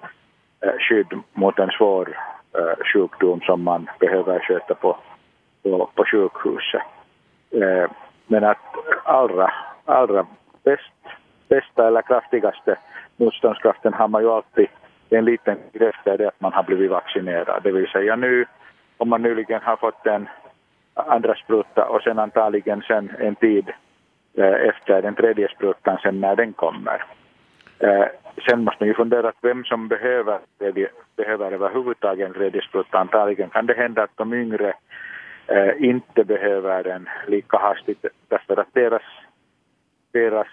eh, 0.61 0.73
skydd 0.79 1.13
mot 1.33 1.59
en 1.59 1.69
svår 1.69 2.17
eh, 2.57 2.85
sjukdom 2.93 3.41
som 3.41 3.63
man 3.63 3.89
behöver 3.99 4.39
sköta 4.39 4.75
på, 4.75 4.97
på, 5.63 5.89
på 5.95 6.05
sjukhuset. 6.05 6.81
Men 8.27 8.43
att 8.43 8.57
allra, 9.03 9.51
allra 9.85 10.25
bäst, 10.63 10.93
bästa 11.47 11.87
eller 11.87 12.01
kraftigaste 12.01 12.77
motståndskraften 13.17 13.93
har 13.93 14.07
man 14.07 14.21
ju 14.21 14.29
alltid 14.29 14.67
en 15.09 15.25
liten 15.25 15.57
tid 15.71 15.81
efter 15.81 16.17
det 16.17 16.27
att 16.27 16.41
man 16.41 16.53
har 16.53 16.63
blivit 16.63 16.91
vaccinerad. 16.91 17.63
Det 17.63 17.71
vill 17.71 17.87
säga 17.87 18.15
nu, 18.15 18.45
om 18.97 19.09
man 19.09 19.21
nyligen 19.21 19.61
har 19.61 19.75
fått 19.75 20.05
en 20.05 20.29
andra 20.93 21.35
spruta 21.35 21.85
och 21.85 22.01
sen 22.01 22.19
antagligen 22.19 22.81
sen 22.81 23.11
en 23.19 23.35
tid 23.35 23.71
eh, 24.37 24.53
efter 24.69 25.01
den 25.01 25.15
tredje 25.15 25.47
sprutan 25.47 25.97
sen 26.03 26.19
när 26.19 26.35
den 26.35 26.53
kommer. 26.53 27.03
Eh, 27.79 28.05
sen 28.47 28.63
måste 28.63 28.83
man 28.83 28.87
ju 28.87 28.93
fundera 28.93 29.31
vem 29.41 29.63
som 29.63 29.87
behöver, 29.87 30.39
behöver 31.15 31.51
överhuvudtaget 31.51 32.27
en 32.27 32.33
tredje 32.33 32.61
spruta. 32.61 32.97
Antagligen 32.97 33.49
kan 33.49 33.65
det 33.65 33.73
hända 33.73 34.03
att 34.03 34.17
de 34.17 34.33
yngre 34.33 34.73
eh, 35.47 35.83
inte 35.83 36.23
behöver 36.23 36.83
den 36.83 37.09
lika 37.27 37.57
hastigt 37.57 38.05
därför 38.27 38.59
att 38.59 38.73
deras, 38.73 39.03
deras 40.11 40.47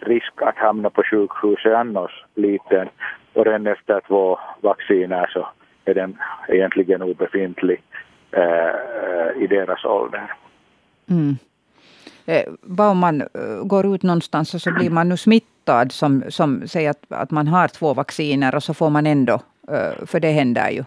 risk 0.00 0.42
att 0.42 0.56
hamna 0.56 0.90
på 0.90 1.02
sjukhus 1.02 1.64
är 1.64 1.74
annars 1.74 2.24
liten 2.34 2.88
och 3.32 3.44
redan 3.44 3.66
efter 3.66 4.00
två 4.08 4.38
vacciner 4.60 5.30
så 5.32 5.48
är 5.84 5.94
den 5.94 6.18
egentligen 6.48 7.02
obefintlig 7.02 7.82
eh, 8.30 9.42
i 9.42 9.46
deras 9.46 9.84
ålder. 9.84 10.34
Mm. 11.10 11.36
Eh, 12.26 12.44
vad 12.60 12.90
om 12.90 12.98
man 12.98 13.20
eh, 13.20 13.28
går 13.64 13.94
ut 13.94 14.02
någonstans 14.02 14.62
så 14.62 14.72
blir 14.72 14.90
man 14.90 15.08
nu 15.08 15.16
smittad 15.16 15.92
som, 15.92 16.24
som 16.28 16.68
säger 16.68 16.90
att, 16.90 17.04
att 17.08 17.30
man 17.30 17.48
har 17.48 17.68
två 17.68 17.94
vacciner 17.94 18.54
och 18.54 18.62
så 18.62 18.74
får 18.74 18.90
man 18.90 19.06
ändå, 19.06 19.40
eh, 19.68 20.06
för 20.06 20.20
det 20.20 20.30
händer 20.30 20.70
ju. 20.70 20.84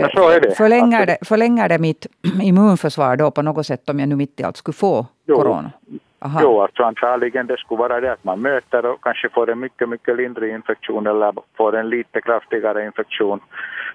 Ja, 0.00 0.10
så 0.14 0.28
är 0.28 0.40
det. 0.40 0.54
Förlänger, 0.54 1.06
det, 1.06 1.18
förlänger 1.22 1.68
det 1.68 1.78
mitt 1.78 2.06
immunförsvar 2.42 3.16
då 3.16 3.30
på 3.30 3.42
något 3.42 3.66
sätt 3.66 3.88
om 3.88 4.00
jag 4.00 4.08
nu 4.08 4.16
mitt 4.16 4.40
i 4.40 4.42
allt 4.42 4.56
skulle 4.56 4.74
få 4.74 5.06
jo. 5.26 5.36
corona? 5.36 5.70
Aha. 6.18 6.40
Jo, 6.42 6.60
alltså 6.60 6.82
antagligen 6.82 7.46
det 7.46 7.56
skulle 7.56 7.78
vara 7.78 8.00
det 8.00 8.12
att 8.12 8.24
man 8.24 8.40
möter 8.40 8.86
och 8.86 9.04
kanske 9.04 9.28
får 9.28 9.50
en 9.50 9.60
mycket, 9.60 9.88
mycket 9.88 10.16
lindrig 10.16 10.54
infektion 10.54 11.06
eller 11.06 11.32
får 11.56 11.76
en 11.76 11.88
lite 11.88 12.20
kraftigare 12.20 12.84
infektion 12.84 13.40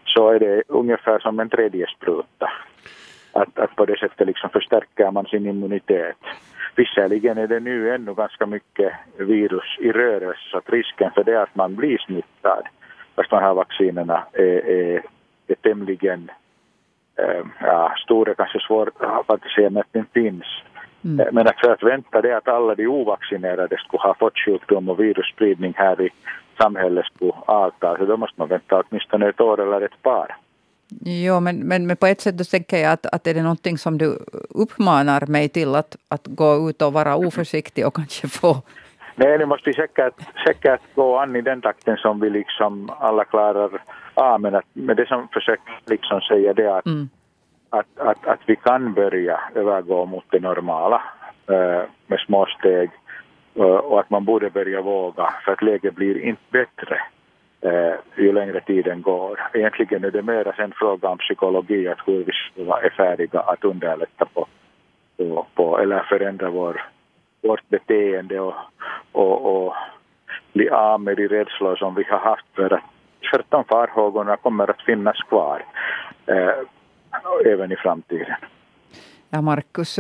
så 0.06 0.30
är 0.30 0.40
det 0.40 0.64
ungefär 0.68 1.20
som 1.20 1.40
en 1.40 1.50
tredje 1.50 1.88
spruta 1.88 2.52
att, 3.32 3.60
att 3.60 3.76
på 3.76 3.86
det 3.86 4.00
sättet 4.00 4.28
liksom 4.28 4.50
förstärker 4.50 5.12
man 5.12 5.26
sin 5.26 5.46
immunitet. 5.46 6.18
Visserligen 6.76 7.38
är 7.38 7.48
det 7.48 7.60
nu 7.60 7.96
ännu 7.96 8.14
ganska 8.14 8.46
mycket 8.46 8.94
virus 9.18 9.78
i 9.80 9.92
rörelse 9.92 10.42
så 10.52 10.58
att 10.58 10.70
risken 10.70 11.12
för 11.12 11.24
det 11.24 11.42
att 11.42 11.56
man 11.56 11.76
blir 11.76 11.98
smittad 11.98 12.64
fast 13.16 13.32
man 13.32 13.44
har 13.44 13.54
vaccinerna 13.54 14.24
är, 14.34 14.70
är, 14.70 15.04
är 15.48 15.56
tämligen 15.56 16.32
äh, 17.16 17.46
ja, 17.60 17.94
stor, 18.04 18.34
kanske 18.38 18.60
svårt 18.60 18.90
att 19.28 19.42
säga 19.56 19.70
men 19.70 19.84
den 19.92 20.06
finns. 20.14 20.46
Mm. 21.06 21.20
Eh, 21.20 21.32
men 21.32 21.48
att 21.48 21.84
vänta 21.84 22.22
det 22.22 22.38
att 22.38 22.48
alla 22.48 22.76
de 22.76 22.88
ovaccinerade 22.88 23.78
skulle 23.78 24.02
ha 24.02 24.16
fått 24.20 24.40
sjukdom 24.46 24.90
och 24.90 25.00
virusspridning 25.00 25.74
här 25.78 26.02
i 26.02 26.10
samhället 26.58 27.06
skulle 27.06 27.34
avta, 27.46 27.98
så 27.98 28.06
då 28.06 28.18
måste 28.18 28.40
man 28.40 28.48
vänta 28.48 28.84
åtminstone 28.84 29.30
ett 29.30 29.42
år 29.42 29.62
eller 29.62 29.82
ett 29.82 30.02
par. 30.02 30.36
Jo, 31.00 31.40
men, 31.40 31.58
men, 31.58 31.88
men 31.88 31.98
på 31.98 32.06
ett 32.06 32.22
sätt 32.22 32.38
då 32.38 32.44
tänker 32.44 32.78
jag 32.78 32.92
att, 32.92 33.06
att 33.06 33.28
är 33.28 33.34
det 33.34 33.42
någonting 33.42 33.78
som 33.78 33.98
du 33.98 34.20
uppmanar 34.50 35.26
mig 35.28 35.50
till 35.50 35.76
att, 35.76 35.96
att 36.08 36.28
gå 36.28 36.70
ut 36.70 36.82
och 36.82 36.94
vara 36.94 37.16
oförsiktig 37.16 37.88
och 37.88 37.96
kanske 37.96 38.28
få... 38.28 38.56
Nej, 39.16 39.38
nu 39.38 39.46
måste 39.46 39.70
vi 39.70 39.74
säkert, 39.74 40.14
säkert 40.48 40.82
gå 40.96 41.18
an 41.18 41.36
i 41.36 41.42
den 41.42 41.62
takten 41.62 41.98
som 41.98 42.20
vi 42.20 42.30
liksom 42.30 42.90
alla 43.00 43.26
klarar 43.26 43.82
av. 44.14 44.42
Men 44.42 44.56
att, 44.56 44.66
med 44.74 44.98
det 44.98 45.08
som 45.08 45.28
försöker 45.28 45.80
liksom 45.86 46.22
säga 46.22 46.54
det 46.54 46.78
att, 46.78 46.86
mm 46.86 47.10
att, 47.72 48.00
att, 48.00 48.28
att, 48.28 48.40
vi 48.46 48.56
kan 48.56 48.94
börja 48.94 49.40
övergå 49.56 50.06
mot 50.06 50.26
det 50.30 50.40
normala 50.40 51.02
eh, 51.48 51.84
med 52.08 52.20
små 52.20 52.46
steg 52.46 52.90
eh, 53.56 53.64
och 53.64 54.00
att 54.00 54.10
man 54.10 54.26
borde 54.26 54.50
börja 54.50 54.82
våga 54.82 55.34
för 55.46 55.52
att 55.52 55.62
läget 55.62 55.96
blir 55.96 56.18
inte 56.20 56.42
bättre 56.52 57.02
eh, 57.62 57.96
ju 58.16 58.32
längre 58.34 58.62
tiden 58.62 59.02
går. 59.02 59.40
Egentligen 59.54 60.04
är 60.04 60.12
det 60.12 60.22
mer 60.22 60.62
en 60.62 60.72
fråga 60.72 61.10
om 61.10 61.18
psykologi, 61.18 61.88
att 61.88 62.08
hur 62.08 62.26
vi 62.56 62.62
är 62.70 62.90
färdiga 62.90 63.40
att 63.40 63.64
underlätta 63.64 64.26
på, 64.26 64.48
på, 65.18 65.46
på 65.56 65.80
eller 65.80 66.04
förändra 66.04 66.50
vår, 66.50 66.82
vårt 67.42 67.70
beteende 67.70 68.40
och, 68.40 68.56
och, 69.12 69.66
och 69.66 69.74
bli 70.54 70.70
av 70.70 71.02
med 71.02 71.18
de 71.18 71.28
rädslor 71.28 71.76
som 71.76 71.96
vi 71.96 72.04
har 72.04 72.20
haft 72.20 72.46
för 72.56 72.74
att 72.74 72.84
för 73.32 73.44
de 73.50 73.64
farhågorna 73.64 74.38
kommer 74.38 74.70
att 74.70 74.82
finnas 74.82 75.18
kvar 75.18 75.66
eh, 76.26 76.68
även 77.46 77.72
i 77.72 77.76
framtiden. 77.76 78.36
Ja, 79.34 79.42
Markus, 79.42 80.00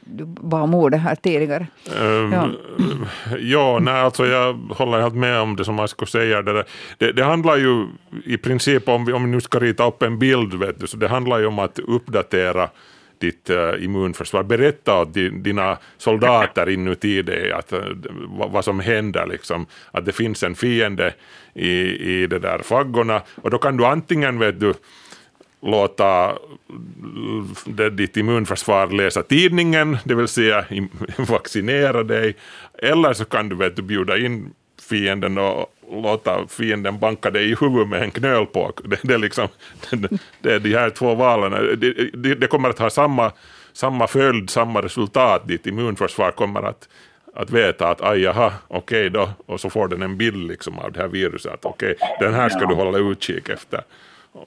du 0.00 0.24
bad 0.24 0.62
om 0.62 0.74
ordet 0.74 1.00
här 1.00 1.14
tidigare. 1.14 1.66
Um, 2.00 2.32
ja, 2.32 2.50
ja 3.38 3.78
nej, 3.78 3.94
alltså 3.94 4.26
jag 4.26 4.52
håller 4.52 5.00
helt 5.00 5.14
med 5.14 5.40
om 5.40 5.56
det 5.56 5.64
som 5.64 5.78
Asko 5.78 6.06
säger. 6.06 6.42
Det, 6.42 6.64
det, 6.98 7.12
det, 7.12 7.24
handlar 7.24 7.56
ju 7.56 7.86
i 8.24 8.36
princip 8.36 8.88
om, 8.88 9.14
om 9.14 9.24
vi 9.24 9.30
nu 9.30 9.40
ska 9.40 9.58
rita 9.58 9.86
upp 9.86 10.02
en 10.02 10.18
bild, 10.18 10.54
vet 10.54 10.80
du, 10.80 10.86
så 10.86 10.96
det 10.96 11.08
handlar 11.08 11.38
ju 11.38 11.46
om 11.46 11.58
att 11.58 11.78
uppdatera 11.78 12.68
ditt 13.18 13.50
uh, 13.50 13.84
immunförsvar. 13.84 14.42
Berätta 14.42 15.00
åt 15.00 15.14
dina 15.14 15.76
soldater 15.96 16.68
inuti 16.68 17.22
dig 17.22 17.52
att, 17.52 17.72
uh, 17.72 17.80
vad 18.28 18.64
som 18.64 18.80
händer, 18.80 19.26
liksom, 19.26 19.66
att 19.90 20.04
det 20.04 20.12
finns 20.12 20.42
en 20.42 20.54
fiende 20.54 21.14
i, 21.54 21.70
i 22.22 22.26
de 22.26 22.38
där 22.38 22.58
faggorna. 22.58 23.22
Och 23.42 23.50
då 23.50 23.58
kan 23.58 23.76
du 23.76 23.86
antingen 23.86 24.38
vet 24.38 24.60
du, 24.60 24.74
låta 25.60 26.38
ditt 27.92 28.16
immunförsvar 28.16 28.86
läsa 28.86 29.22
tidningen, 29.22 29.98
det 30.04 30.14
vill 30.14 30.28
säga 30.28 30.64
vaccinera 31.18 32.02
dig, 32.02 32.36
eller 32.78 33.12
så 33.12 33.24
kan 33.24 33.48
du, 33.48 33.56
vet, 33.56 33.76
du 33.76 33.82
bjuda 33.82 34.18
in 34.18 34.54
fienden 34.88 35.38
och 35.38 35.74
låta 35.92 36.46
fienden 36.48 36.98
banka 36.98 37.30
dig 37.30 37.50
i 37.50 37.56
huvudet 37.60 37.88
med 37.88 38.02
en 38.02 38.10
knölpåk. 38.10 38.80
Det, 38.88 38.98
det, 39.02 39.14
är 39.14 39.18
liksom, 39.18 39.48
det, 40.40 40.52
är 40.52 40.58
de 40.58 40.74
här 40.74 40.90
två 40.90 41.14
valen. 41.14 41.52
Det, 41.80 41.92
det, 42.12 42.34
det, 42.34 42.46
kommer 42.46 42.70
att 42.70 42.78
ha 42.78 42.90
samma, 42.90 43.32
samma 43.72 44.06
följd, 44.06 44.50
samma 44.50 44.82
resultat. 44.82 45.48
Ditt 45.48 45.66
immunförsvar 45.66 46.30
kommer 46.30 46.62
att, 46.62 46.88
att 47.34 47.50
veta 47.50 47.88
att 47.88 48.00
aj, 48.00 48.20
jaha, 48.20 48.52
okej 48.68 49.06
okay 49.06 49.08
då, 49.08 49.30
och 49.46 49.60
så 49.60 49.70
får 49.70 49.88
den 49.88 50.02
en 50.02 50.16
bild 50.16 50.48
liksom 50.48 50.78
av 50.78 50.92
det 50.92 51.00
här 51.00 51.08
viruset. 51.08 51.52
Att 51.52 51.64
okej, 51.64 51.94
okay, 52.00 52.08
den 52.26 52.34
här 52.34 52.48
ska 52.48 52.66
du 52.66 52.74
hålla 52.74 52.98
utkik 52.98 53.48
efter. 53.48 53.82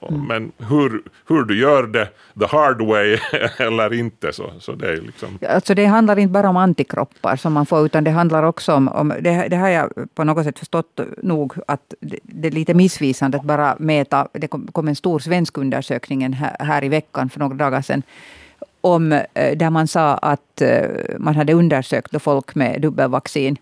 Mm. 0.02 0.26
Men 0.26 0.52
hur, 0.58 1.02
hur 1.28 1.44
du 1.44 1.60
gör 1.60 1.86
det 1.86 2.08
the 2.40 2.46
hard 2.46 2.80
way 2.80 3.18
eller 3.58 3.94
inte, 3.94 4.32
så, 4.32 4.52
så 4.60 4.72
det 4.72 4.88
är 4.88 4.96
liksom... 4.96 5.38
Alltså 5.48 5.74
det 5.74 5.86
handlar 5.86 6.18
inte 6.18 6.32
bara 6.32 6.48
om 6.48 6.56
antikroppar 6.56 7.36
som 7.36 7.52
man 7.52 7.66
får, 7.66 7.86
utan 7.86 8.04
det 8.04 8.10
handlar 8.10 8.42
också 8.42 8.74
om... 8.74 8.88
om 8.88 9.08
det, 9.20 9.48
det 9.48 9.56
har 9.56 9.68
jag 9.68 9.92
på 10.14 10.24
något 10.24 10.44
sätt 10.44 10.58
förstått 10.58 11.00
nog, 11.22 11.54
att 11.66 11.94
det, 12.00 12.18
det 12.22 12.48
är 12.48 12.52
lite 12.52 12.74
missvisande 12.74 13.38
att 13.38 13.44
bara 13.44 13.76
mäta... 13.78 14.28
Det 14.32 14.48
kom, 14.48 14.66
kom 14.72 14.88
en 14.88 14.96
stor 14.96 15.18
svensk 15.18 15.58
undersökning 15.58 16.32
här, 16.32 16.56
här 16.58 16.84
i 16.84 16.88
veckan 16.88 17.30
för 17.30 17.40
några 17.40 17.54
dagar 17.54 17.82
sedan 17.82 18.02
om, 18.82 19.12
eh, 19.12 19.56
där 19.56 19.70
man 19.70 19.88
sa 19.88 20.14
att 20.14 20.60
eh, 20.60 20.88
man 21.18 21.36
hade 21.36 21.52
undersökt 21.52 22.22
folk 22.22 22.54
med 22.54 22.80
dubbelvaccin 22.80 23.56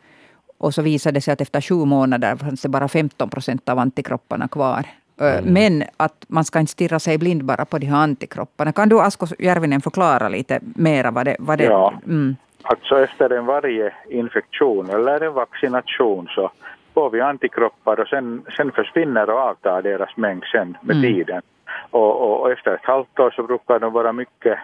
och 0.59 0.75
så 0.75 0.83
visade 0.83 1.15
det 1.15 1.21
sig 1.21 1.33
att 1.33 1.41
efter 1.41 1.61
sju 1.61 1.75
månader 1.75 2.37
fanns 2.37 2.63
det 2.63 2.69
bara 2.69 2.89
15 2.89 3.31
procent 3.31 3.69
av 3.69 3.79
antikropparna 3.79 4.49
kvar. 4.49 4.87
Mm. 5.21 5.53
Men 5.53 5.83
att 5.97 6.25
man 6.29 6.45
ska 6.45 6.61
inte 6.61 6.73
stirra 6.73 6.99
sig 6.99 7.19
blind 7.19 7.45
bara 7.45 7.65
på 7.65 7.79
de 7.79 7.87
här 7.87 8.03
antikropparna. 8.03 8.73
Kan 8.73 8.89
du 8.89 9.01
Asko 9.01 9.27
Järvinen 9.39 9.81
förklara 9.81 10.29
lite 10.29 10.61
mera 10.63 11.11
vad 11.11 11.25
det... 11.25 11.37
Vad 11.39 11.59
det 11.59 11.65
ja, 11.65 11.95
mm. 12.07 12.37
alltså 12.63 12.99
efter 12.99 13.31
en 13.31 13.47
varje 13.47 13.93
infektion 14.09 14.91
eller 14.91 15.21
en 15.21 15.33
vaccination 15.33 16.29
så 16.29 16.51
får 16.95 17.11
vi 17.11 17.21
antikroppar 17.21 18.01
och 18.01 18.09
sen, 18.09 18.43
sen 18.57 18.73
försvinner 18.73 19.31
och 19.31 19.39
avtar 19.39 19.83
deras 19.83 20.17
mängd 20.17 20.45
sen 20.53 20.77
med 20.83 20.97
mm. 20.97 21.15
tiden. 21.15 21.43
Och, 21.91 22.21
och, 22.21 22.41
och, 22.41 22.53
efter 22.53 22.75
ett 22.75 22.85
halvt 22.85 23.19
år 23.19 23.31
så 23.31 23.43
brukar 23.43 23.79
de 23.79 23.93
vara 23.93 24.13
mycket, 24.13 24.59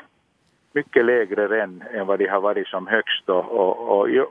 mycket 0.73 1.05
lägre 1.05 1.63
än, 1.63 1.83
än 1.95 2.07
vad 2.07 2.19
de 2.19 2.27
har 2.27 2.41
varit 2.41 2.67
som 2.67 2.87
högst. 2.87 3.29
Och, 3.29 3.45
och, 3.51 3.99
och 3.99 4.09
i 4.09 4.25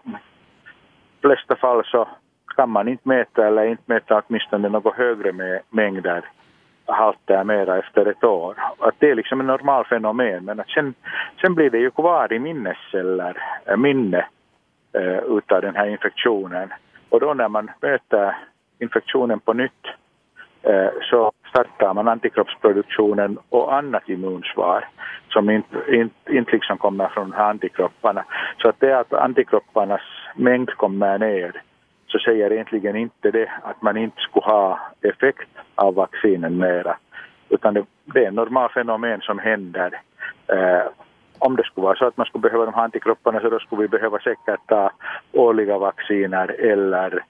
flesta 1.21 1.55
fall 1.55 1.83
så 1.85 2.07
kan 2.55 2.69
man 2.69 2.87
inte 2.87 3.07
mäta 3.07 3.47
eller 3.47 3.65
inte 3.65 3.83
mäta 3.85 4.21
åtminstone 4.27 4.69
något 4.69 4.95
högre 4.95 5.61
mängder 5.69 6.25
halter 6.85 7.43
mera 7.43 7.77
efter 7.77 8.05
ett 8.05 8.23
år. 8.23 8.55
Att 8.79 8.95
det 8.99 9.11
är 9.11 9.15
liksom 9.15 9.39
ett 9.39 9.47
normalt 9.47 9.87
fenomen 9.87 10.45
men 10.45 10.59
att 10.59 10.69
sen, 10.69 10.93
sen 11.41 11.55
blir 11.55 11.69
det 11.69 11.77
ju 11.77 11.91
kvar 11.91 12.33
i 12.33 12.39
minnesceller, 12.39 13.37
eh, 13.65 13.77
minne 13.77 14.25
eh, 14.93 15.17
utav 15.17 15.61
den 15.61 15.75
här 15.75 15.87
infektionen. 15.87 16.73
Och 17.09 17.19
då 17.19 17.33
när 17.33 17.49
man 17.49 17.71
möter 17.81 18.37
infektionen 18.79 19.39
på 19.39 19.53
nytt 19.53 19.85
eh, 20.63 20.89
så 21.01 21.31
startar 21.49 21.93
man 21.93 22.07
antikroppsproduktionen 22.07 23.37
och 23.49 23.75
annat 23.75 24.09
immunsvar 24.09 24.87
som 25.29 25.49
inte, 25.49 25.77
inte, 25.87 26.33
inte 26.33 26.51
liksom 26.51 26.77
kommer 26.77 27.07
från 27.07 27.29
de 27.29 27.35
här 27.35 27.49
antikropparna. 27.49 28.25
Så 28.61 28.69
att 28.69 28.79
det 28.79 28.91
är 28.91 28.95
att 28.95 29.13
antikropparnas 29.13 30.01
mängd 30.35 30.69
kommer 30.69 31.17
ner 31.17 31.61
så 32.15 32.19
säger 32.19 32.51
egentligen 32.51 32.95
inte 32.95 33.31
det 33.31 33.49
att 33.63 33.81
man 33.81 33.97
inte 33.97 34.21
skulle 34.21 34.45
ha 34.45 34.79
effekt 35.01 35.49
av 35.75 35.93
vaccinen 35.95 36.57
mera. 36.57 36.97
Utan 37.49 37.73
det, 37.73 37.85
det 38.05 38.23
är 38.23 38.27
ett 38.27 38.33
normalt 38.33 38.71
fenomen 38.71 39.21
som 39.21 39.39
händer. 39.39 40.01
Eh, 40.47 40.87
om 41.39 41.55
det 41.55 41.63
skulle 41.63 41.85
vara 41.85 41.95
så 41.95 42.05
att 42.05 42.17
man 42.17 42.25
skulle 42.25 42.41
behöva 42.41 42.65
de 42.65 42.73
här 42.73 42.83
antikropparna 42.83 43.39
så 43.39 43.49
då 43.49 43.59
skulle 43.59 43.81
vi 43.81 43.87
behöva 43.87 44.19
säkert 44.19 44.67
ta 44.67 44.91
årliga 45.31 45.77
vacciner 45.77 46.47
eller, 46.47 47.23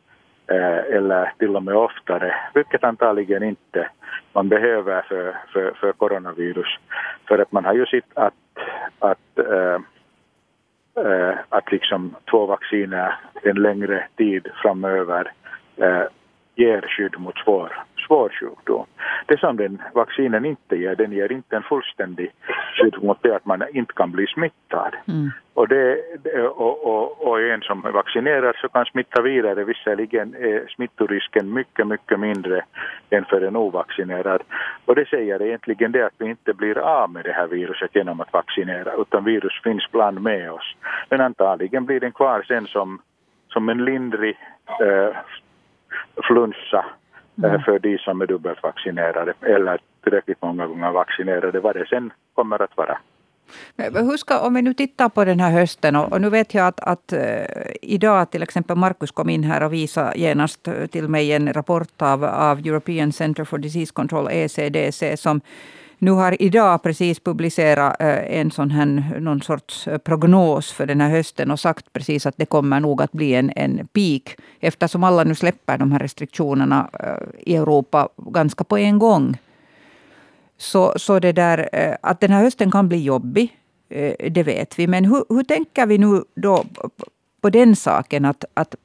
eh, 0.47 0.95
eller 0.95 1.33
till 1.37 1.55
och 1.55 1.63
med 1.63 1.75
oftare, 1.75 2.35
vilket 2.53 2.83
antagligen 2.83 3.43
inte 3.43 3.89
man 4.33 4.49
behöver 4.49 5.01
för, 5.01 5.35
för, 5.53 5.71
för 5.71 5.91
coronavirus. 5.91 6.77
För 7.27 7.39
att 7.39 7.51
man 7.51 7.65
har 7.65 7.73
ju 7.73 7.85
sett 7.85 8.17
att, 8.17 8.33
att 8.99 9.39
eh, 9.39 9.79
Eh, 10.97 11.37
att 11.49 11.71
liksom 11.71 12.15
två 12.31 12.45
vacciner 12.45 13.19
en 13.43 13.55
längre 13.55 14.07
tid 14.17 14.47
framöver 14.61 15.31
eh, 15.77 16.03
ger 16.55 16.81
skydd 16.81 17.19
mot 17.19 17.37
svår, 17.37 17.83
svår 18.07 18.29
sjukdom. 18.29 18.85
Det 19.25 19.39
som 19.39 19.57
den 19.57 19.81
vaccinen 19.93 20.45
inte 20.45 20.75
ger, 20.75 20.95
den 20.95 21.11
ger 21.11 21.31
inte 21.31 21.55
en 21.55 21.63
fullständig 21.63 22.31
skydd 22.75 23.03
mot 23.03 23.23
det 23.23 23.35
att 23.35 23.45
man 23.45 23.63
inte 23.73 23.93
kan 23.93 24.11
bli 24.11 24.27
smittad. 24.27 24.95
Mm. 25.07 25.31
Och, 25.53 25.67
det, 25.67 25.97
och, 26.47 26.85
och, 26.85 27.27
och, 27.27 27.41
en 27.41 27.61
som 27.61 27.85
är 27.85 27.91
vaccinerad 27.91 28.55
så 28.55 28.69
kan 28.69 28.85
smitta 28.85 29.21
vidare, 29.21 29.63
visserligen 29.63 30.35
är 30.35 30.67
smittorisken 30.75 31.53
mycket, 31.53 31.87
mycket 31.87 32.19
mindre 32.19 32.65
än 33.09 33.25
för 33.25 33.41
en 33.41 33.55
ovaccinerad. 33.55 34.41
Och 34.85 34.95
det 34.95 35.09
säger 35.09 35.41
egentligen 35.41 35.91
det 35.91 36.05
att 36.05 36.13
vi 36.17 36.29
inte 36.29 36.53
blir 36.53 36.77
av 36.77 37.09
med 37.09 37.23
det 37.23 37.33
här 37.33 37.47
viruset 37.47 37.95
genom 37.95 38.21
att 38.21 38.33
vaccinera, 38.33 38.93
utan 39.01 39.23
virus 39.23 39.61
finns 39.63 39.91
bland 39.91 40.21
med 40.21 40.51
oss. 40.51 40.75
Men 41.09 41.21
antagligen 41.21 41.85
blir 41.85 41.99
den 41.99 42.11
kvar 42.11 42.45
sen 42.47 42.67
som, 42.67 43.01
som 43.47 43.69
en 43.69 43.85
lindrig 43.85 44.37
eh, 44.81 45.15
flunsa 46.23 46.85
eh, 47.43 47.49
mm. 47.49 47.61
för 47.61 47.79
de 47.79 47.97
som 47.97 48.21
är 48.21 48.27
dubbelt 48.27 48.63
vaccinerade 48.63 49.33
eller 49.41 49.79
tillräckligt 50.03 50.41
många 50.41 50.67
gånger 50.67 50.91
vaccinerade, 50.91 51.59
vad 51.59 51.75
det 51.75 51.87
sen 51.87 52.13
kommer 52.33 52.61
att 52.61 52.77
vara. 52.77 52.97
Hur 53.77 54.17
ska, 54.17 54.39
om 54.39 54.53
vi 54.53 54.61
nu 54.61 54.73
tittar 54.73 55.09
på 55.09 55.25
den 55.25 55.39
här 55.39 55.51
hösten 55.51 55.95
och, 55.95 56.11
och 56.11 56.21
nu 56.21 56.29
vet 56.29 56.53
jag 56.53 56.67
att, 56.67 56.79
att 56.79 57.13
uh, 57.13 57.19
idag 57.81 58.31
till 58.31 58.43
exempel 58.43 58.77
Markus 58.77 59.11
kom 59.11 59.29
in 59.29 59.43
här 59.43 59.63
och 59.63 59.73
visade 59.73 60.19
genast 60.19 60.67
till 60.91 61.07
mig 61.07 61.33
en 61.33 61.53
rapport 61.53 62.01
av, 62.01 62.23
av 62.23 62.59
European 62.59 63.11
Center 63.11 63.43
for 63.43 63.57
Disease 63.57 63.93
Control, 63.93 64.27
ECDC, 64.31 65.17
som 65.17 65.41
nu 65.99 66.11
har 66.11 66.41
idag 66.41 66.83
precis 66.83 67.19
publicerat 67.19 67.95
eh, 67.99 68.39
en 68.39 68.51
sån 68.51 68.71
här, 68.71 69.19
någon 69.19 69.41
sorts 69.41 69.87
eh, 69.87 69.97
prognos 69.97 70.71
för 70.71 70.85
den 70.85 71.01
här 71.01 71.09
hösten 71.09 71.51
och 71.51 71.59
sagt 71.59 71.93
precis 71.93 72.25
att 72.25 72.37
det 72.37 72.45
kommer 72.45 72.79
nog 72.79 73.01
att 73.01 73.11
bli 73.11 73.33
en, 73.33 73.51
en 73.55 73.87
peak 73.93 74.35
eftersom 74.59 75.03
alla 75.03 75.23
nu 75.23 75.35
släpper 75.35 75.77
de 75.77 75.91
här 75.91 75.99
restriktionerna 75.99 76.89
eh, 76.99 77.51
i 77.51 77.55
Europa 77.55 78.09
ganska 78.17 78.63
på 78.63 78.77
en 78.77 78.99
gång. 78.99 79.37
Så, 80.57 80.93
så 80.95 81.19
det 81.19 81.31
där, 81.31 81.69
att 82.01 82.19
den 82.19 82.31
här 82.31 82.43
hösten 82.43 82.71
kan 82.71 82.87
bli 82.87 83.03
jobbig, 83.03 83.57
det 84.29 84.43
vet 84.43 84.79
vi. 84.79 84.87
Men 84.87 85.05
hur, 85.05 85.23
hur 85.29 85.43
tänker 85.43 85.85
vi 85.85 85.97
nu 85.97 86.23
då 86.35 86.63
på 87.41 87.49
den 87.49 87.75
saken? 87.75 88.25
Att, 88.25 88.45
att 88.53 88.75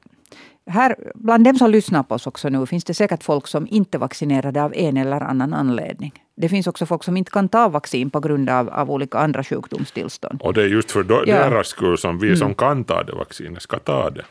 här, 0.65 0.95
bland 1.15 1.43
dem 1.43 1.55
som 1.55 1.71
lyssnar 1.71 2.03
på 2.03 2.15
oss 2.15 2.27
också 2.27 2.49
nu 2.49 2.65
finns 2.65 2.83
det 2.83 2.93
säkert 2.93 3.23
folk 3.23 3.47
som 3.47 3.67
inte 3.69 3.97
är 3.97 3.99
vaccinerade 3.99 4.63
av 4.63 4.73
en 4.75 4.97
eller 4.97 5.21
annan 5.21 5.53
anledning. 5.53 6.13
Det 6.41 6.49
finns 6.49 6.67
också 6.67 6.85
folk 6.85 7.03
som 7.03 7.17
inte 7.17 7.31
kan 7.31 7.49
ta 7.49 7.69
vaccin 7.69 8.09
på 8.09 8.19
grund 8.19 8.49
av, 8.49 8.69
av 8.69 8.91
olika 8.91 9.17
andra 9.17 9.43
sjukdomstillstånd. 9.43 10.41
Och 10.43 10.53
det 10.53 10.61
är 10.63 10.67
just 10.67 10.91
för 10.91 11.03
då, 11.03 11.23
ja. 11.25 11.49
deras 11.49 11.67
skull 11.67 11.97
som 11.97 12.19
vi 12.19 12.27
mm. 12.27 12.37
som 12.37 12.53
kan 12.53 12.83
ta 12.83 13.03
det 13.03 13.15
vaccinet 13.15 13.61
ska 13.61 13.79
ta 13.79 14.09
det. 14.09 14.25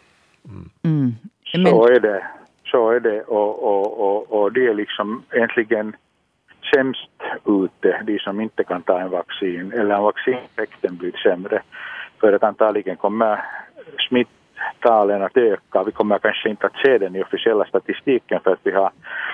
Mm. 0.49 0.71
Mm. 0.83 1.15
Men, 1.55 1.73
så 1.73 1.87
är 1.87 2.01
det. 2.01 2.27
Så 2.65 2.91
är 2.91 3.01
det. 3.01 3.23
Och, 3.23 3.63
och, 3.63 4.01
och, 4.01 4.33
och 4.33 4.53
det 4.53 4.67
är 4.67 4.75
liksom 4.75 5.23
egentligen 5.31 5.97
sämst 6.75 7.11
ute, 7.47 8.03
de 8.07 8.19
som 8.19 8.41
inte 8.41 8.65
kan 8.65 8.83
ta 8.83 9.01
en 9.01 9.11
vaccin, 9.11 9.73
eller 9.73 10.01
vaccineffekten 10.01 10.97
blir 10.97 11.13
sämre. 11.13 11.63
För 12.21 12.33
att 12.33 12.43
antagligen 12.43 12.97
kommer 12.97 13.45
talen 14.81 15.23
att 15.23 15.37
öka. 15.37 15.83
Vi 15.83 15.93
kommer 15.93 16.19
kanske 16.19 16.49
inte 16.49 16.67
att 16.67 16.77
se 16.85 16.99
den 16.99 17.17
i 17.17 17.23
officiella 17.23 17.65
statistiken 17.65 18.41
för 18.45 18.53
att 18.53 18.61
vi 18.63 18.71
har 18.71 18.91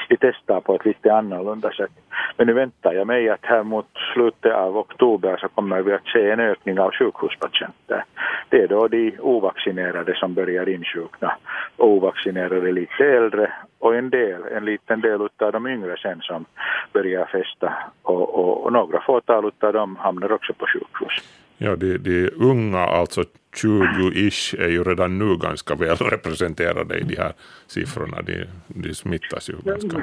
vi 0.09 0.17
testar 0.17 0.61
på 0.61 0.75
ett 0.75 0.85
lite 0.85 1.15
annorlunda 1.15 1.71
sätt. 1.71 1.91
Men 2.37 2.47
nu 2.47 2.53
väntar 2.53 2.93
jag 2.93 3.07
mig 3.07 3.29
att 3.29 3.45
här 3.45 3.62
mot 3.62 3.87
slutet 4.15 4.53
av 4.53 4.77
oktober 4.77 5.37
så 5.41 5.49
kommer 5.49 5.83
vi 5.83 5.93
att 5.93 6.07
se 6.07 6.31
en 6.31 6.41
ökning 6.41 6.81
av 6.81 6.91
sjukhuspatienter. 6.91 8.05
Det 8.49 8.62
är 8.62 8.69
då 8.69 8.89
de 8.89 9.19
ovaccinerade 9.21 10.15
som 10.15 10.35
börjar 10.35 10.69
insjukna 10.69 11.37
och 11.77 11.89
ovaccinerade 11.89 12.73
lite 12.73 13.05
äldre 13.05 13.53
och 13.79 13.97
en 13.97 14.11
del, 14.11 14.43
en 14.57 14.65
liten 14.65 15.01
del 15.01 15.21
av 15.39 15.53
de 15.53 15.67
yngre 15.67 15.97
sen 15.97 16.21
som 16.21 16.45
börjar 16.93 17.27
festa 17.27 17.73
och, 18.03 18.35
och, 18.35 18.65
och 18.65 18.73
några 18.73 19.01
fåtal 19.01 19.53
av 19.61 19.73
dem 19.73 19.97
hamnar 19.97 20.33
också 20.33 20.53
på 20.53 20.67
sjukhus. 20.67 21.23
Ja, 21.59 21.77
de, 21.77 21.99
de 21.99 22.31
unga, 22.37 22.79
alltså 22.79 23.25
20-ish, 23.57 24.61
är 24.61 24.69
ju 24.69 24.85
redan 24.85 25.19
nu 25.19 25.37
ganska 25.37 25.75
väl 25.75 25.97
representerade 25.97 26.99
i 26.99 27.03
de 27.03 27.16
här 27.16 27.33
siffrorna. 27.66 28.23
De, 28.23 28.45
de 28.66 28.95
smittas 28.95 29.51
ju 29.51 29.55
ganska 29.64 29.97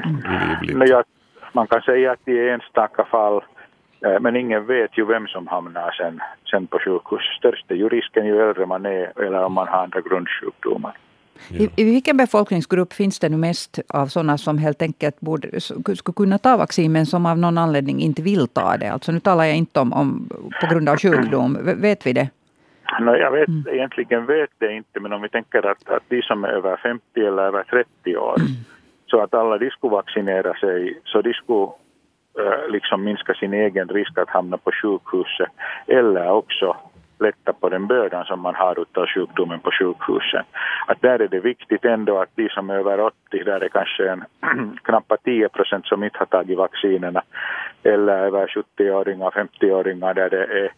livligt. 0.62 0.78
Men 0.78 0.88
jag, 0.88 1.04
man 1.54 1.68
kan 1.68 1.82
säga 1.82 2.12
att 2.12 2.28
i 2.28 2.50
enstaka 2.50 3.06
fall, 3.06 3.44
eh, 4.06 4.20
men 4.20 4.36
ingen 4.36 4.66
vet 4.66 4.98
ju 4.98 5.06
vem 5.06 5.28
som 5.28 5.48
hamnar 5.48 5.92
sen, 5.92 6.20
sen 6.52 6.68
på 6.68 6.80
sjukhus. 6.80 7.22
Störst 7.40 7.72
är 7.72 7.76
ju 7.76 7.90
risken 7.90 8.26
ju 8.26 8.50
äldre 8.50 8.66
man 8.66 8.86
är 8.86 9.22
eller 9.26 9.44
om 9.44 9.54
man 9.54 9.68
har 9.68 9.84
andra 9.84 10.02
grundsjukdomar. 10.02 10.98
I, 11.50 11.70
I 11.76 11.84
vilken 11.84 12.18
befolkningsgrupp 12.18 12.94
finns 12.94 13.20
det 13.20 13.30
nu 13.30 13.38
mest 13.38 13.80
av 13.90 14.08
sådana 14.08 14.38
som 14.38 14.58
helt 14.58 14.82
enkelt 14.82 15.20
borde, 15.20 15.62
skulle 15.62 16.14
kunna 16.16 16.38
ta 16.38 16.58
vaccin 16.58 16.92
men 16.92 17.06
som 17.06 17.26
av 17.26 17.38
någon 17.38 17.58
anledning 17.58 18.00
inte 18.00 18.22
vill 18.22 18.48
ta 18.48 18.78
det? 18.78 18.92
Alltså 18.92 19.12
nu 19.12 19.20
talar 19.20 19.44
jag 19.44 19.58
inte 19.58 19.80
om, 19.80 19.94
om 19.94 20.30
på 20.62 20.68
grund 20.68 20.90
av 20.90 20.98
sjukdom. 20.98 21.58
Vet 21.62 22.06
vi 22.06 22.14
det? 22.14 22.30
No, 23.00 23.16
jag 23.16 23.32
vet, 23.32 23.48
mm. 23.48 23.76
egentligen 23.76 24.26
vet 24.26 24.50
det 24.58 24.74
inte, 24.74 25.00
men 25.00 25.14
om 25.14 25.22
vi 25.22 25.30
tänker 25.30 25.66
att, 25.66 25.90
att 25.90 26.04
de 26.08 26.22
som 26.22 26.44
är 26.44 26.48
över 26.50 26.78
50 26.78 27.04
eller 27.16 27.44
över 27.44 27.64
30 27.64 28.18
år, 28.18 28.36
mm. 28.40 28.52
så 29.06 29.22
att 29.22 29.34
alla 29.34 29.58
de 29.58 29.70
skulle 29.70 29.92
vaccinera 29.92 30.54
sig, 30.54 31.00
så 31.04 31.22
de 31.22 31.34
skulle 31.34 31.68
äh, 32.40 32.70
liksom 32.70 33.04
minska 33.04 33.34
sin 33.34 33.54
egen 33.54 33.90
risk 33.90 34.18
att 34.18 34.30
hamna 34.30 34.58
på 34.58 34.72
sjukhuset, 34.72 35.50
eller 35.88 36.32
också 36.32 36.78
lätta 37.20 37.54
på 37.54 37.70
den 37.70 37.88
bördan 37.88 38.26
som 38.26 38.40
man 38.40 38.56
har 38.56 38.82
utav 38.82 39.08
sjukdomen 39.08 39.60
på 39.60 39.72
sjukhusen. 39.72 40.44
Att 40.88 41.02
där 41.02 41.22
är 41.22 41.28
det 41.28 41.40
viktigt 41.40 41.86
ändå 41.86 42.22
att 42.22 42.30
de 42.36 42.50
som 42.50 42.70
är 42.70 42.76
över 42.76 43.00
80, 43.00 43.44
där 43.44 43.64
är 43.64 43.70
kanske 43.70 44.10
en 44.10 44.24
knappa 44.84 45.18
10 45.18 45.50
procent 45.50 45.86
som 45.86 46.04
inte 46.04 46.20
har 46.20 46.26
tagit 46.26 46.58
vaccinerna, 46.58 47.22
eller 47.84 48.18
över 48.18 48.48
70-åringar, 48.48 49.30
50-åringar 49.30 50.14
där 50.14 50.30
det 50.30 50.46
är 50.46 50.72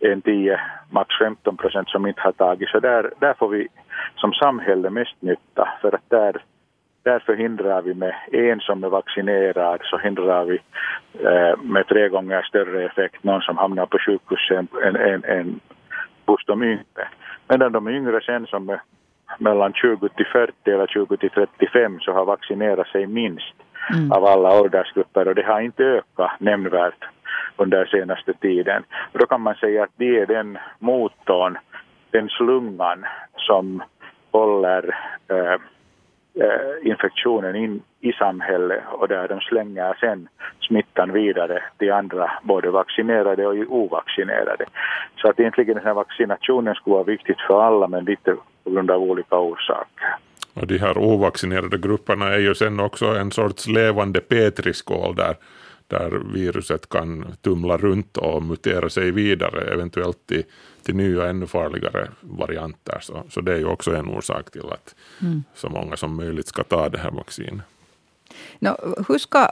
en 0.00 0.22
10, 0.22 0.60
max 0.90 1.18
15 1.18 1.56
procent 1.56 1.88
som 1.88 2.06
inte 2.06 2.20
har 2.20 2.32
tagit. 2.32 2.68
Så 2.68 2.80
där, 2.80 3.12
där 3.18 3.34
får 3.34 3.48
vi 3.48 3.68
som 4.16 4.32
samhälle 4.32 4.90
mest 4.90 5.22
nytta, 5.22 5.68
för 5.80 5.94
att 5.94 6.10
där 6.10 6.42
där 7.02 7.18
förhindrar 7.18 7.82
vi 7.82 7.94
med 7.94 8.14
en 8.32 8.60
som 8.60 8.84
är 8.84 8.88
vaccinerad 8.88 9.80
så 9.82 9.98
hindrar 9.98 10.44
vi 10.44 10.58
eh, 11.24 11.62
med 11.62 11.86
tre 11.86 12.08
gånger 12.08 12.42
större 12.42 12.84
effekt 12.84 13.24
någon 13.24 13.40
som 13.40 13.58
hamnar 13.58 13.86
på 13.86 13.98
sjukhus 13.98 14.50
än, 14.50 14.96
än, 14.96 15.24
än 15.24 15.60
hos 16.26 16.44
de 16.46 16.62
yngre. 16.62 17.08
Medan 17.48 17.72
de 17.72 17.88
yngre 17.88 18.20
sen 18.20 18.46
som 18.46 18.68
är 18.68 18.80
mellan 19.38 19.72
20 19.72 20.08
till 20.08 20.26
40 20.26 20.70
eller 20.70 20.86
20 20.86 21.16
till 21.16 21.30
35 21.30 22.00
så 22.00 22.12
har 22.12 22.24
vaccinerat 22.24 22.88
sig 22.88 23.06
minst 23.06 23.54
mm. 23.94 24.12
av 24.12 24.24
alla 24.24 24.60
åldersgrupper 24.60 25.28
och 25.28 25.34
det 25.34 25.46
har 25.46 25.60
inte 25.60 25.84
ökat 25.84 26.30
nämnvärt 26.40 27.04
under 27.56 27.84
senaste 27.84 28.32
tiden. 28.32 28.82
Och 29.12 29.18
då 29.18 29.26
kan 29.26 29.40
man 29.40 29.54
säga 29.54 29.82
att 29.82 29.90
det 29.96 30.18
är 30.18 30.26
den 30.26 30.58
motorn, 30.78 31.58
den 32.10 32.28
slungan 32.28 33.06
som 33.36 33.82
håller 34.30 34.96
eh, 35.28 35.60
Eh, 36.34 36.90
infektionen 36.90 37.56
in 37.56 37.82
i 38.00 38.12
samhället 38.12 38.82
och 38.92 39.08
där 39.08 39.28
de 39.28 39.40
slänger 39.40 39.96
sen 40.00 40.28
smittan 40.60 41.12
vidare 41.12 41.62
till 41.78 41.92
andra, 41.92 42.30
både 42.42 42.70
vaccinerade 42.70 43.46
och 43.46 43.54
ovaccinerade. 43.68 44.64
Så 45.16 45.28
att 45.28 45.40
egentligen 45.40 45.74
den 45.74 45.84
här 45.84 45.94
vaccinationen 45.94 46.74
skulle 46.74 46.94
vara 46.94 47.04
viktigt 47.04 47.40
för 47.46 47.62
alla 47.62 47.88
men 47.88 48.04
lite 48.04 48.36
på 48.64 48.70
grund 48.70 48.90
av 48.90 49.02
olika 49.02 49.38
orsaker. 49.38 50.14
Och 50.54 50.66
de 50.66 50.78
här 50.78 50.98
ovaccinerade 50.98 51.78
grupperna 51.78 52.26
är 52.26 52.38
ju 52.38 52.54
sen 52.54 52.80
också 52.80 53.06
en 53.06 53.30
sorts 53.30 53.66
levande 53.68 54.20
petriskål 54.20 55.14
där, 55.16 55.34
där 55.90 56.22
viruset 56.34 56.88
kan 56.88 57.36
tumla 57.42 57.76
runt 57.76 58.16
och 58.16 58.42
mutera 58.42 58.88
sig 58.88 59.10
vidare, 59.10 59.72
eventuellt 59.72 60.26
till 60.26 60.44
till 60.82 60.96
nya 60.96 61.28
ännu 61.28 61.46
farligare 61.46 62.08
varianter. 62.20 62.98
Så, 63.00 63.22
så 63.30 63.40
det 63.40 63.52
är 63.52 63.58
ju 63.58 63.64
också 63.64 63.96
en 63.96 64.08
orsak 64.08 64.50
till 64.50 64.66
att 64.72 64.94
mm. 65.20 65.44
så 65.54 65.68
många 65.68 65.96
som 65.96 66.16
möjligt 66.16 66.48
ska 66.48 66.62
ta 66.64 66.88
det 66.88 66.98
här 66.98 67.10
vaccinet. 67.10 67.64
No, 68.58 68.70
hur 69.08 69.18
ska 69.18 69.50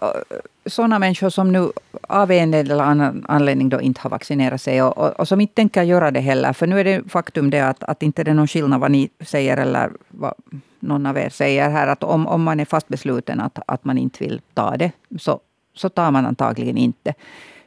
sådana 0.66 0.98
människor 0.98 1.30
som 1.30 1.52
nu 1.52 1.72
av 2.00 2.30
en 2.30 2.54
eller 2.54 2.78
annan 2.78 3.24
anledning 3.28 3.68
då 3.68 3.80
inte 3.80 4.00
har 4.00 4.10
vaccinerat 4.10 4.60
sig 4.60 4.82
och, 4.82 4.98
och, 4.98 5.20
och, 5.20 5.28
som 5.28 5.40
inte 5.40 5.54
tänker 5.54 5.82
göra 5.82 6.10
det 6.10 6.20
heller, 6.20 6.52
för 6.52 6.66
nu 6.66 6.80
är 6.80 6.84
det 6.84 7.02
faktum 7.08 7.50
det 7.50 7.60
att, 7.60 7.84
att 7.84 8.02
inte 8.02 8.24
det 8.24 8.30
är 8.30 8.34
någon 8.34 8.48
skillnad 8.48 8.80
vad 8.80 8.90
ni 8.90 9.10
säger 9.20 9.56
eller 9.56 9.90
vad 10.08 10.34
någon 10.80 11.06
av 11.06 11.18
er 11.18 11.28
säger 11.28 11.70
här, 11.70 11.86
att 11.86 12.02
om, 12.02 12.26
om 12.26 12.42
man 12.42 12.60
är 12.60 12.64
fast 12.64 12.88
besluten 12.88 13.40
att, 13.40 13.58
att 13.66 13.84
man 13.84 13.98
inte 13.98 14.24
vill 14.24 14.40
ta 14.54 14.76
det, 14.76 14.92
så, 15.18 15.40
så 15.78 15.88
tar 15.88 16.10
man 16.10 16.26
antagligen 16.26 16.76
inte. 16.76 17.14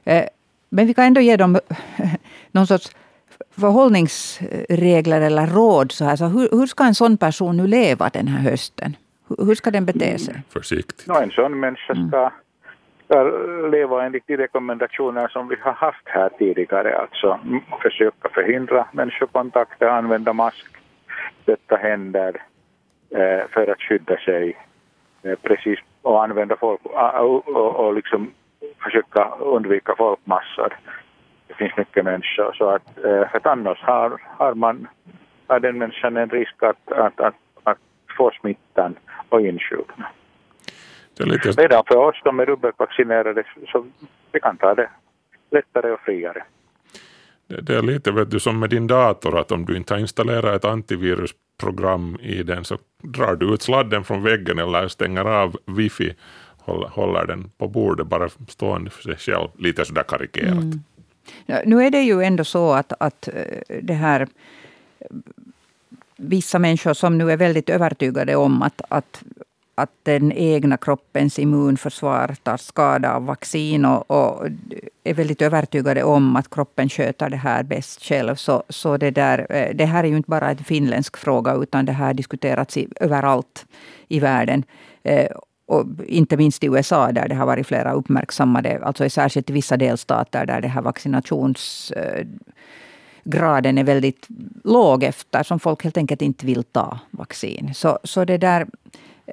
Eh, 0.04 0.26
men 0.70 0.88
vi 0.88 0.94
kan 0.94 1.06
ändå 1.06 1.22
ge 1.22 1.38
dem 1.38 1.60
någon 2.52 2.68
sorts 2.68 2.92
förhållningsregler 3.52 5.22
eller 5.22 5.48
råd? 5.48 5.92
Så 5.92 6.06
här, 6.06 6.16
så 6.16 6.26
hur, 6.26 6.50
hur 6.52 6.66
ska 6.66 6.84
en 6.84 6.96
sån 6.96 7.18
person 7.18 7.58
nu 7.58 7.68
leva 7.68 8.10
den 8.10 8.28
här 8.28 8.50
hösten? 8.50 8.96
Hur, 9.30 9.46
hur 9.46 9.56
ska 9.56 9.72
den 9.72 9.86
bete 9.86 10.18
sig? 10.20 10.34
Mm, 10.34 10.44
försiktigt. 10.50 11.08
No, 11.08 11.14
en 11.14 11.32
sån 11.32 11.60
människa 11.60 11.94
ska, 12.08 12.32
ska 13.06 13.24
leva 13.72 14.06
enligt 14.06 14.28
de 14.28 14.38
rekommendationer 14.38 15.28
som 15.28 15.48
vi 15.48 15.56
har 15.62 15.74
haft 15.74 16.06
här 16.06 16.30
tidigare. 16.40 16.98
Alltså 16.98 17.40
försöka 17.82 18.30
förhindra 18.30 18.88
människokontakter, 18.92 19.88
använda 19.88 20.34
mask, 20.34 20.66
tvätta 21.46 21.76
händer 21.76 22.42
eh, 23.10 23.48
för 23.50 23.72
att 23.72 23.82
skydda 23.82 24.18
sig. 24.18 24.58
Eh, 25.24 25.36
precis, 25.42 25.80
och 26.02 26.24
använda 26.24 26.56
folk 26.56 26.82
och, 26.86 27.48
och, 27.48 27.76
och 27.76 27.94
liksom 27.94 28.32
försöka 28.84 29.30
undvika 29.40 29.96
folkmassor 29.98 30.74
det 31.52 31.58
finns 31.58 31.78
mycket 31.78 32.06
människor. 32.06 32.54
Så 32.54 32.70
att, 32.70 32.98
eh, 32.98 33.30
för 33.30 33.38
att 33.38 33.46
annars 33.46 33.82
har, 33.82 34.22
har, 34.38 34.54
man, 34.54 34.88
har 35.48 35.60
den 35.60 35.78
människan 35.78 36.18
en 36.18 36.30
risk 36.30 36.64
att, 36.64 36.92
att, 36.92 37.20
att, 37.20 37.36
att 37.64 37.78
få 38.18 38.32
smittan 38.32 38.96
och 39.30 39.42
insjukna. 39.42 40.08
Lite... 41.20 41.50
Redan 41.50 41.84
för 41.88 41.98
oss 41.98 42.22
som 42.24 42.40
är 42.40 42.46
dubbelvaccinerade 42.46 43.44
så 43.68 43.86
vi 44.32 44.40
kan 44.40 44.58
ta 44.58 44.76
det 44.76 44.90
lättare 45.50 45.92
och 45.92 46.00
friare. 46.00 46.44
Det 47.62 47.76
är 47.76 47.82
lite 47.82 48.12
vet 48.12 48.32
du, 48.32 48.40
som 48.40 48.60
med 48.60 48.70
din 48.70 48.88
dator, 48.88 49.40
att 49.40 49.52
om 49.52 49.66
du 49.66 49.78
inte 49.78 49.94
har 49.94 50.00
installerat 50.00 50.56
ett 50.56 50.66
antivirusprogram 50.66 52.18
i 52.22 52.44
den 52.44 52.66
så 52.66 52.78
drar 53.04 53.36
du 53.36 53.54
ut 53.54 53.62
sladden 53.62 54.04
från 54.04 54.24
väggen 54.24 54.60
eller 54.60 54.88
stänger 54.88 55.26
av 55.26 55.58
wifi, 55.66 56.14
håller, 56.58 56.88
håller 56.88 57.26
den 57.26 57.52
på 57.58 57.68
bordet 57.68 58.08
bara 58.08 58.30
stående 58.48 58.90
för 58.90 59.04
sig 59.04 59.18
själv, 59.18 59.48
lite 59.58 59.86
sådär 59.86 60.04
karikerat. 60.04 60.52
Mm. 60.52 60.80
Nu 61.66 61.84
är 61.84 61.90
det 61.90 62.02
ju 62.02 62.22
ändå 62.24 62.44
så 62.44 62.74
att, 62.74 62.94
att 63.00 63.28
eh, 63.28 63.78
det 63.82 63.94
här 63.94 64.22
eh, 64.22 65.08
vissa 66.16 66.60
människor 66.60 66.94
som 66.94 67.18
nu 67.18 67.32
är 67.32 67.38
väldigt 67.38 67.70
övertygade 67.70 68.36
om 68.36 68.62
att, 68.62 68.82
att, 68.90 69.24
att 69.82 69.92
den 70.04 70.32
egna 70.32 70.78
kroppens 70.78 71.40
immunförsvar 71.40 72.36
tar 72.44 72.58
skada 72.58 73.14
av 73.14 73.26
vaccin 73.26 73.86
och, 73.86 74.12
och, 74.12 74.48
är 75.04 75.14
väldigt 75.14 75.42
övertygade 75.42 76.04
om 76.04 76.36
att 76.36 76.50
kroppen 76.50 76.90
sköter 76.90 77.30
det 77.30 77.38
här 77.38 77.64
bäst 77.64 78.04
själv. 78.04 78.36
Så, 78.36 78.64
så 78.70 78.98
det, 78.98 79.12
där, 79.12 79.48
eh, 79.50 79.76
det 79.76 79.86
här 79.86 80.04
är 80.04 80.08
ju 80.08 80.18
inte 80.18 80.30
bara 80.30 80.50
en 80.50 80.58
finländsk 80.58 81.18
fråga, 81.18 81.54
utan 81.54 81.86
det 81.86 81.92
här 81.92 82.14
diskuterats 82.14 82.78
i, 82.78 82.88
överallt 83.00 83.66
i 84.08 84.20
världen. 84.20 84.64
Eh, 85.04 85.28
och 85.72 85.86
inte 86.08 86.38
minst 86.38 86.64
i 86.64 86.68
USA 86.68 87.12
där 87.12 87.28
det 87.28 87.36
har 87.36 87.46
varit 87.46 87.68
flera 87.68 87.94
uppmärksammade, 87.94 88.80
alltså 88.84 89.10
särskilt 89.10 89.50
i 89.50 89.54
vissa 89.54 89.78
delstater 89.78 90.46
där 90.46 90.62
det 90.62 90.68
här 90.68 90.82
vaccinationsgraden 90.82 93.78
är 93.78 93.84
väldigt 93.84 94.28
låg 94.64 95.04
eftersom 95.04 95.60
folk 95.60 95.84
helt 95.84 95.98
enkelt 95.98 96.22
inte 96.22 96.46
vill 96.46 96.64
ta 96.64 97.00
vaccin. 97.12 97.74
Så, 97.74 98.00
så 98.04 98.26
det 98.26 98.38
där, 98.38 98.68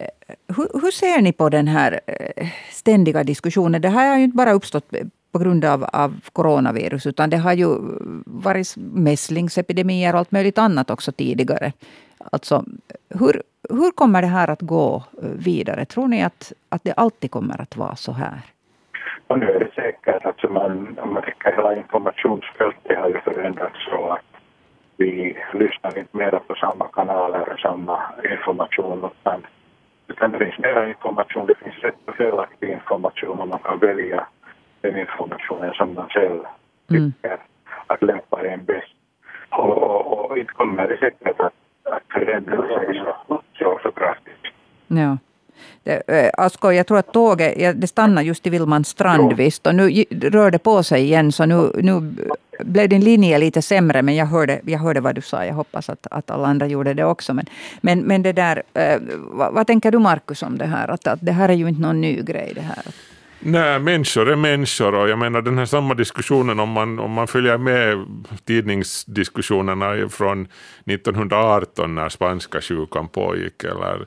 Eh, 0.01 0.35
hur, 0.57 0.81
hur 0.81 0.91
ser 0.91 1.23
ni 1.23 1.33
på 1.33 1.49
den 1.49 1.69
här 1.69 2.01
eh, 2.07 2.47
ständiga 2.71 3.25
diskussionen? 3.25 3.81
Det 3.81 3.89
här 3.89 4.11
har 4.11 4.17
ju 4.17 4.25
inte 4.25 4.37
bara 4.37 4.53
uppstått 4.53 4.95
eh, 4.95 5.07
på 5.33 5.39
grund 5.39 5.65
av, 5.65 5.85
av 5.93 6.21
coronavirus, 6.33 7.07
utan 7.07 7.31
det 7.31 7.37
har 7.37 7.53
ju 7.53 7.67
varit 8.27 8.75
mässlingsepidemier 8.77 10.13
och 10.13 10.19
allt 10.19 10.33
möjligt 10.33 10.59
annat 10.59 10.91
också 10.91 11.13
tidigare. 11.13 11.73
Alltså, 12.33 12.65
hur, 13.21 13.43
hur 13.71 13.91
kommer 13.91 14.23
det 14.23 14.29
här 14.29 14.51
att 14.51 14.63
gå 14.63 15.05
vidare? 15.21 15.85
Tror 15.85 16.09
ni 16.09 16.23
att, 16.25 16.53
att 16.69 16.85
det 16.85 16.93
alltid 16.93 17.31
kommer 17.31 17.61
att 17.61 17.77
vara 17.77 17.97
så 17.97 18.13
här? 18.13 18.41
Och 19.27 19.39
nu 19.39 19.47
är 19.47 19.61
det 19.61 19.71
säkert, 19.75 20.25
alltså 20.25 20.49
man, 20.49 20.99
om 21.03 21.15
man 21.15 21.23
tänker 21.23 21.53
hela 21.57 21.77
informationsfältet 21.77 22.99
har 22.99 23.09
ju 23.09 23.21
förändrats 23.21 23.79
så 23.91 24.09
att 24.09 24.41
vi 24.97 25.37
lyssnar 25.55 25.99
inte 25.99 26.17
mer 26.17 26.31
på 26.31 26.55
samma 26.55 26.89
kanaler 26.89 27.53
och 27.53 27.59
samma 27.59 28.01
information 28.31 28.99
utan, 28.99 29.47
utan 30.09 30.33
det 30.33 30.39
finns 30.39 30.59
mer 30.59 30.89
information, 30.89 31.47
det 31.47 31.55
finns 31.55 31.79
rätt 31.79 31.95
och 32.05 32.15
felaktig 32.15 32.71
information 32.71 33.41
och 33.41 33.49
man 33.49 33.59
kan 33.59 33.79
välja 33.79 34.27
den 34.81 34.99
informationen 34.99 35.75
som 35.75 35.95
man 35.95 36.09
själv 36.09 36.41
mm. 36.91 37.13
tycker 37.13 37.39
att 37.87 38.03
lämpar 38.03 38.45
en 38.45 38.65
bäst. 38.65 38.95
Och, 39.51 39.79
och, 39.79 40.31
och 40.31 40.39
inte 40.39 40.53
kommer 40.53 40.89
det 40.89 40.97
säkert 40.99 41.41
att, 41.41 41.55
att 41.83 42.03
förändra 42.13 42.69
sig 42.69 43.03
så, 43.05 43.43
så, 43.59 43.79
så 43.83 43.91
kraftigt. 43.91 44.53
Ja. 44.87 45.19
Det, 45.85 46.03
äh, 46.07 46.31
Asko, 46.45 46.71
jag 46.71 46.87
tror 46.87 46.99
att 46.99 47.13
tåget 47.13 47.81
det 47.81 47.87
stannar 47.87 48.23
just 48.23 48.47
i 48.47 48.51
Villmans 48.51 48.89
strand 48.89 49.33
visst 49.33 49.67
och 49.67 49.75
nu 49.75 50.05
rör 50.11 50.51
det 50.51 50.59
på 50.59 50.83
sig 50.83 51.03
igen 51.03 51.33
så 51.33 51.47
nu, 51.47 51.71
nu 51.83 52.15
blev 52.61 52.89
din 52.89 53.05
linje 53.05 53.39
lite 53.39 53.63
sämre, 53.63 54.03
men 54.03 54.17
jag 54.17 54.27
hörde, 54.27 54.61
jag 54.65 54.79
hörde 54.79 55.01
vad 55.01 55.15
du 55.15 55.21
sa. 55.21 55.45
Jag 55.45 55.55
hoppas 55.55 55.89
att, 55.91 56.07
att 56.11 56.31
alla 56.31 56.49
andra 56.49 56.67
gjorde 56.67 56.95
det 56.95 57.05
också. 57.05 57.35
Men, 57.35 57.47
men, 57.81 58.01
men 58.01 58.23
det 58.23 58.33
där, 58.33 58.63
eh, 58.75 59.01
vad, 59.19 59.55
vad, 59.55 59.67
tänker 59.67 59.91
du 59.91 59.99
Markus 59.99 60.43
om 60.43 60.59
det 60.59 60.67
här? 60.67 60.89
Att, 60.89 61.07
att 61.07 61.19
det 61.23 61.33
här 61.33 61.49
är 61.49 61.53
ju 61.53 61.69
inte 61.69 61.81
någon 61.81 62.01
ny 62.01 62.23
grej. 62.23 62.53
Det 62.55 62.61
här. 62.61 62.83
Nej, 63.41 63.79
människor 63.79 64.31
är 64.31 64.37
människor 64.37 64.95
och 64.95 65.09
jag 65.09 65.19
menar 65.19 65.43
den 65.43 65.59
här 65.59 65.67
samma 65.67 65.95
diskussionen 65.95 66.61
om 66.61 66.69
man, 66.69 66.99
om 66.99 67.11
man 67.11 67.27
följer 67.27 67.59
med 67.59 68.07
tidningsdiskussionerna 68.45 70.09
från 70.09 70.49
1918 70.87 71.95
när 71.95 72.09
spanska 72.09 72.61
sjukan 72.61 73.09
pågick 73.09 73.65
eller 73.65 74.07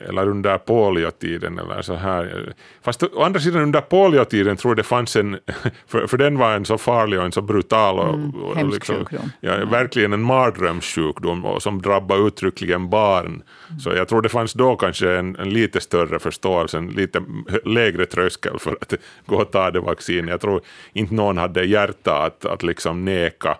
eller 0.00 0.28
under 0.28 0.58
poliotiden 0.58 1.58
eller 1.58 1.82
så 1.82 1.94
här. 1.94 2.54
Fast 2.82 3.02
å 3.02 3.22
andra 3.22 3.40
sidan 3.40 3.62
under 3.62 3.80
poliotiden 3.80 4.56
tror 4.56 4.70
jag 4.70 4.76
det 4.76 4.82
fanns 4.82 5.16
en, 5.16 5.38
för, 5.86 6.06
för 6.06 6.18
den 6.18 6.38
var 6.38 6.52
en 6.52 6.64
så 6.64 6.78
farlig 6.78 7.18
och 7.18 7.24
en 7.24 7.32
så 7.32 7.42
brutal 7.42 7.98
och, 7.98 8.14
mm, 8.14 8.34
och 8.34 8.72
liksom, 8.72 9.06
ja, 9.40 9.64
verkligen 9.64 10.12
en 10.12 10.22
mardrömssjukdom 10.22 11.44
och 11.44 11.62
som 11.62 11.82
drabbade 11.82 12.22
uttryckligen 12.22 12.90
barn. 12.90 13.26
Mm. 13.26 13.80
Så 13.80 13.90
jag 13.90 14.08
tror 14.08 14.22
det 14.22 14.28
fanns 14.28 14.52
då 14.52 14.76
kanske 14.76 15.16
en, 15.16 15.36
en 15.36 15.50
lite 15.50 15.80
större 15.80 16.18
förståelse, 16.18 16.78
en 16.78 16.88
lite 16.88 17.22
lägre 17.64 18.06
tröskel 18.06 18.58
för 18.58 18.72
att 18.80 18.94
gå 19.26 19.36
och 19.36 19.50
ta 19.52 19.70
det 19.70 19.80
vaccinet. 19.80 20.30
Jag 20.30 20.40
tror 20.40 20.60
inte 20.92 21.14
någon 21.14 21.38
hade 21.38 21.64
hjärta 21.64 22.22
att, 22.22 22.44
att 22.44 22.62
liksom 22.62 23.04
neka 23.04 23.56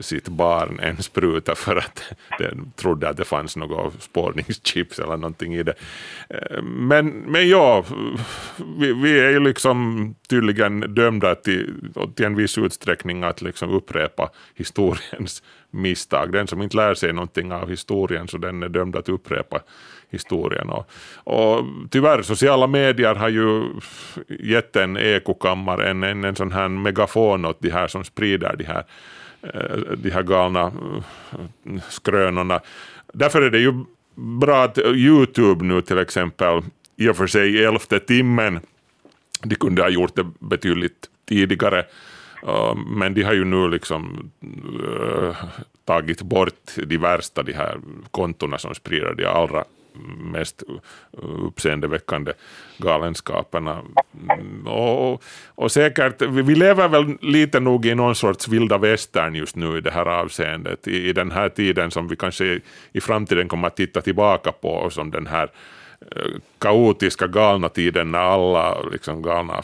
sitt 0.00 0.28
barn 0.28 0.80
en 0.82 1.02
spruta 1.02 1.54
för 1.54 1.76
att 1.76 2.02
den 2.38 2.72
trodde 2.76 3.08
att 3.08 3.16
det 3.16 3.24
fanns 3.24 3.56
något 3.56 4.02
spårningschips 4.02 4.98
eller 4.98 5.16
någonting 5.16 5.54
i 5.54 5.62
det. 5.62 5.74
Eh, 6.28 6.62
men, 6.62 7.08
men 7.08 7.48
ja, 7.48 7.84
vi, 8.78 8.92
vi 8.92 9.20
är 9.20 9.30
ju 9.30 9.40
liksom 9.40 10.14
tydligen 10.28 10.94
dömda 10.94 11.34
till, 11.34 11.74
till 12.16 12.26
en 12.26 12.36
viss 12.36 12.58
utsträckning 12.58 13.22
att 13.22 13.42
liksom 13.42 13.70
upprepa 13.70 14.30
historiens 14.54 15.42
misstag. 15.70 16.32
Den 16.32 16.46
som 16.46 16.62
inte 16.62 16.76
lär 16.76 16.94
sig 16.94 17.12
någonting 17.12 17.52
av 17.52 17.70
historien 17.70 18.28
så 18.28 18.38
den 18.38 18.62
är 18.62 18.68
dömd 18.68 18.96
att 18.96 19.08
upprepa 19.08 19.60
historien. 20.10 20.70
Och, 20.70 20.90
och 21.24 21.64
tyvärr, 21.90 22.22
sociala 22.22 22.66
medier 22.66 23.14
har 23.14 23.28
ju 23.28 23.64
gett 24.28 24.76
en 24.76 24.96
ekokammare, 24.96 25.90
en, 25.90 26.02
en, 26.02 26.24
en 26.24 26.36
sån 26.36 26.52
här 26.52 26.68
megafon 26.68 27.44
åt 27.44 27.60
de 27.60 27.70
här 27.70 27.88
som 27.88 28.04
sprider 28.04 28.56
de 28.58 28.64
här 28.64 28.84
Eh, 29.42 29.76
de 29.96 30.10
här 30.10 30.22
galna 30.22 30.72
eh, 31.32 31.80
skrönorna. 31.88 32.60
Därför 33.12 33.42
är 33.42 33.50
det 33.50 33.58
ju 33.58 33.84
bra 34.14 34.64
att 34.64 34.78
Youtube 34.78 35.64
nu 35.64 35.82
till 35.82 35.98
exempel, 35.98 36.62
i 36.96 37.08
och 37.08 37.16
för 37.16 37.26
sig 37.26 37.54
i 37.54 37.64
elfte 37.64 38.00
timmen, 38.00 38.60
de 39.42 39.54
kunde 39.54 39.82
ha 39.82 39.88
gjort 39.88 40.16
det 40.16 40.26
betydligt 40.38 41.06
tidigare, 41.28 41.78
eh, 42.46 42.74
men 42.74 43.14
de 43.14 43.22
har 43.22 43.32
ju 43.32 43.44
nu 43.44 43.70
liksom 43.70 44.30
tagit 45.84 46.22
bort 46.22 46.74
de 46.86 46.98
värsta 46.98 47.42
de 47.42 47.52
här 47.52 47.78
kontona 48.10 48.58
som 48.58 48.74
sprider 48.74 49.14
de 49.14 49.26
allra 49.26 49.64
mest 50.18 50.62
uppseendeväckande 51.12 52.32
galenskaperna. 52.78 53.82
Och, 54.66 55.22
och 55.46 55.72
säkert, 55.72 56.22
vi 56.22 56.54
lever 56.54 56.88
väl 56.88 57.18
lite 57.20 57.60
nog 57.60 57.86
i 57.86 57.94
någon 57.94 58.14
sorts 58.14 58.48
vilda 58.48 58.78
västern 58.78 59.34
just 59.34 59.56
nu 59.56 59.78
i 59.78 59.80
det 59.80 59.90
här 59.90 60.06
avseendet, 60.06 60.88
i, 60.88 61.08
i 61.08 61.12
den 61.12 61.30
här 61.30 61.48
tiden 61.48 61.90
som 61.90 62.08
vi 62.08 62.16
kanske 62.16 62.60
i 62.92 63.00
framtiden 63.00 63.48
kommer 63.48 63.68
att 63.68 63.76
titta 63.76 64.00
tillbaka 64.00 64.52
på 64.52 64.90
som 64.90 65.10
den 65.10 65.26
här 65.26 65.50
eh, 66.00 66.32
kaotiska 66.58 67.26
galna 67.26 67.68
tiden 67.68 68.12
när 68.12 68.18
alla 68.18 68.80
liksom 68.92 69.22
galna 69.22 69.62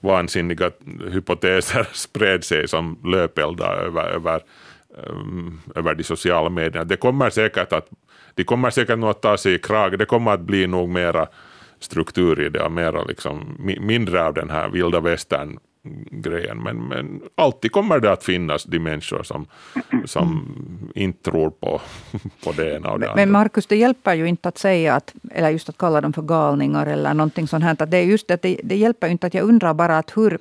vansinniga 0.00 0.70
hypoteser 1.10 1.88
spred 1.92 2.44
sig 2.44 2.68
som 2.68 2.98
löpeldar 3.04 3.74
över, 3.74 4.04
över, 4.04 4.40
eh, 4.98 5.76
över 5.76 5.94
de 5.94 6.04
sociala 6.04 6.50
medierna. 6.50 6.84
Det 6.84 6.96
kommer 6.96 7.30
säkert 7.30 7.72
att 7.72 7.88
de 8.34 8.44
kommer 8.44 8.70
säkert 8.70 8.98
nog 8.98 9.10
att 9.10 9.22
ta 9.22 9.36
sig 9.36 9.54
i 9.54 9.58
krag. 9.58 9.98
Det 9.98 10.04
kommer 10.04 10.30
att 10.30 10.40
bli 10.40 10.66
nog 10.66 10.88
mera 10.88 11.28
struktur 11.80 12.40
i 12.40 12.48
det 12.48 12.62
och 12.62 12.72
mera 12.72 13.04
liksom, 13.04 13.56
mindre 13.80 14.24
av 14.24 14.34
den 14.34 14.50
här 14.50 14.68
vilda 14.68 15.00
västern 15.00 15.58
grejen. 16.10 16.62
Men, 16.62 16.88
men 16.88 17.22
alltid 17.34 17.72
kommer 17.72 18.00
det 18.00 18.12
att 18.12 18.24
finnas 18.24 18.64
de 18.64 18.78
människor 18.78 19.22
som, 19.22 19.46
som 20.04 20.56
inte 20.94 21.30
tror 21.30 21.50
på, 21.50 21.80
på 22.44 22.52
det 22.52 22.76
ena 22.76 22.90
och 22.90 23.00
det 23.00 23.10
andra. 23.10 23.16
Men 23.16 23.32
Markus, 23.32 23.66
det 23.66 23.76
hjälper 23.76 24.14
ju 24.14 24.26
inte 24.26 24.48
att 24.48 24.58
säga 24.58 24.94
att, 24.94 25.14
eller 25.30 25.50
just 25.50 25.68
att 25.68 25.78
kalla 25.78 26.00
dem 26.00 26.12
för 26.12 26.22
galningar 26.22 26.86
eller 26.86 27.14
någonting 27.14 27.48
sånt 27.48 27.64
här. 27.64 27.86
det 27.86 27.96
är 27.96 28.02
just 28.02 28.28
det, 28.28 28.42
det, 28.42 28.60
det 28.64 28.76
hjälper 28.76 29.06
ju 29.06 29.12
inte 29.12 29.26
att 29.26 29.34
jag 29.34 29.44
undrar 29.44 29.74
bara 29.74 29.98
att 29.98 30.16
hur 30.16 30.38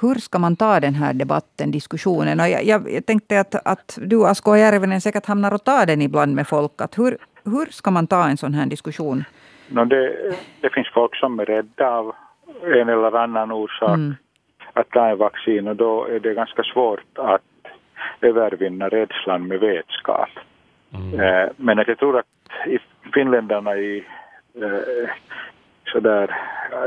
hur 0.00 0.14
ska 0.14 0.38
man 0.38 0.56
ta 0.56 0.80
den 0.80 0.94
här 0.94 1.14
debatten, 1.14 1.70
diskussionen? 1.70 2.40
Och 2.40 2.48
jag, 2.48 2.64
jag, 2.64 2.90
jag 2.92 3.06
tänkte 3.06 3.40
att, 3.40 3.54
att 3.66 3.98
du 4.02 4.26
Asko 4.26 4.56
Järvenen 4.56 5.00
säkert 5.00 5.26
hamnar 5.26 5.54
och 5.54 5.64
tar 5.64 5.86
den 5.86 6.02
ibland 6.02 6.34
med 6.34 6.46
folk. 6.48 6.80
Att 6.80 6.98
hur, 6.98 7.18
hur 7.44 7.66
ska 7.66 7.90
man 7.90 8.06
ta 8.06 8.28
en 8.28 8.36
sån 8.36 8.54
här 8.54 8.66
diskussion? 8.66 9.24
No, 9.68 9.84
det, 9.84 10.34
det 10.60 10.70
finns 10.70 10.88
folk 10.94 11.16
som 11.16 11.40
är 11.40 11.44
rädda 11.44 11.90
av 11.90 12.14
en 12.62 12.88
eller 12.88 13.16
annan 13.16 13.52
orsak 13.52 13.94
mm. 13.94 14.14
att 14.72 14.90
ta 14.90 15.08
en 15.08 15.18
vaccin 15.18 15.68
och 15.68 15.76
då 15.76 16.04
är 16.04 16.20
det 16.20 16.34
ganska 16.34 16.62
svårt 16.62 17.18
att 17.18 17.42
övervinna 18.20 18.88
rädslan 18.88 19.48
med 19.48 19.60
vetskap. 19.60 20.28
Mm. 20.94 21.20
Eh, 21.20 21.48
men 21.56 21.84
jag 21.86 21.98
tror 21.98 22.18
att 22.18 22.26
i 22.66 22.78
finländarna 23.14 23.76
i 23.76 24.04
eh, 24.54 25.08
sådär, 25.84 26.36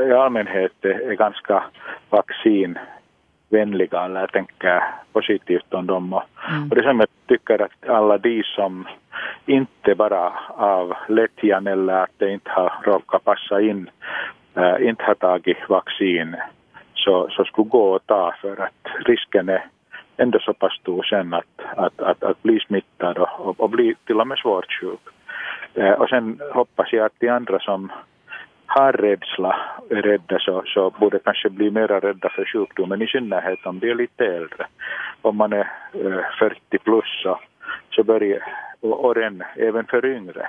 i 0.08 0.12
allmänhet 0.12 0.84
är 0.84 1.14
ganska 1.14 1.64
vaccin 2.10 2.78
vänliga 3.50 4.04
eller 4.04 4.26
tänker 4.26 4.82
positivt 5.12 5.74
om 5.74 5.86
dem. 5.86 6.20
Mm. 6.48 6.68
och 6.70 6.76
det 6.76 6.82
som 6.82 7.00
jag 7.00 7.08
tycker 7.26 7.62
att 7.62 7.88
alla 7.88 8.18
de 8.18 8.42
som 8.42 8.88
inte 9.46 9.94
bara 9.94 10.32
av 10.48 10.94
lättjan 11.08 11.66
eller 11.66 11.92
att 11.92 12.18
det 12.18 12.32
inte 12.32 12.50
har 12.50 12.72
råkat 12.84 13.24
passa 13.24 13.60
in, 13.60 13.90
äh, 14.54 14.88
inte 14.88 15.04
har 15.04 15.14
tagit 15.14 15.68
vaccin, 15.68 16.36
så, 16.94 17.28
så 17.30 17.44
skulle 17.44 17.68
gå 17.68 17.90
och 17.90 18.06
ta 18.06 18.34
för 18.40 18.60
att 18.60 19.04
risken 19.06 19.48
är 19.48 19.64
ändå 20.16 20.38
så 20.38 20.52
pass 20.52 20.72
stor 20.72 21.02
sen 21.02 21.34
att, 21.34 21.60
att, 21.76 22.00
att, 22.00 22.22
att 22.22 22.42
bli 22.42 22.60
smittad 22.60 23.18
och, 23.18 23.40
och, 23.40 23.60
och 23.60 23.70
bli 23.70 23.94
till 24.06 24.20
och 24.20 24.26
med 24.26 24.38
svårt 24.38 24.72
sjuk. 24.80 25.00
Äh, 25.74 25.92
och 25.92 26.08
sen 26.08 26.40
hoppas 26.52 26.92
jag 26.92 27.06
att 27.06 27.20
de 27.20 27.28
andra 27.28 27.58
som 27.58 27.92
har 28.72 28.92
rädsla, 28.92 29.56
är 29.90 30.02
rädda 30.02 30.38
så, 30.38 30.62
så 30.66 30.90
borde 30.90 31.18
kanske 31.18 31.50
bli 31.50 31.70
mera 31.70 32.00
rädda 32.00 32.28
för 32.28 32.44
sjukdomen 32.44 33.02
i 33.02 33.06
synnerhet 33.06 33.66
om 33.66 33.78
de 33.78 33.90
är 33.90 33.94
lite 33.94 34.26
äldre. 34.26 34.66
Om 35.22 35.36
man 35.36 35.52
är 35.52 35.72
eh, 35.92 36.24
40 36.38 36.78
plus 36.78 37.22
så, 37.22 37.40
så 37.90 38.04
börjar 38.04 38.42
och, 38.80 39.04
och 39.04 39.14
den, 39.14 39.42
även 39.56 39.86
för 39.86 40.06
yngre 40.06 40.48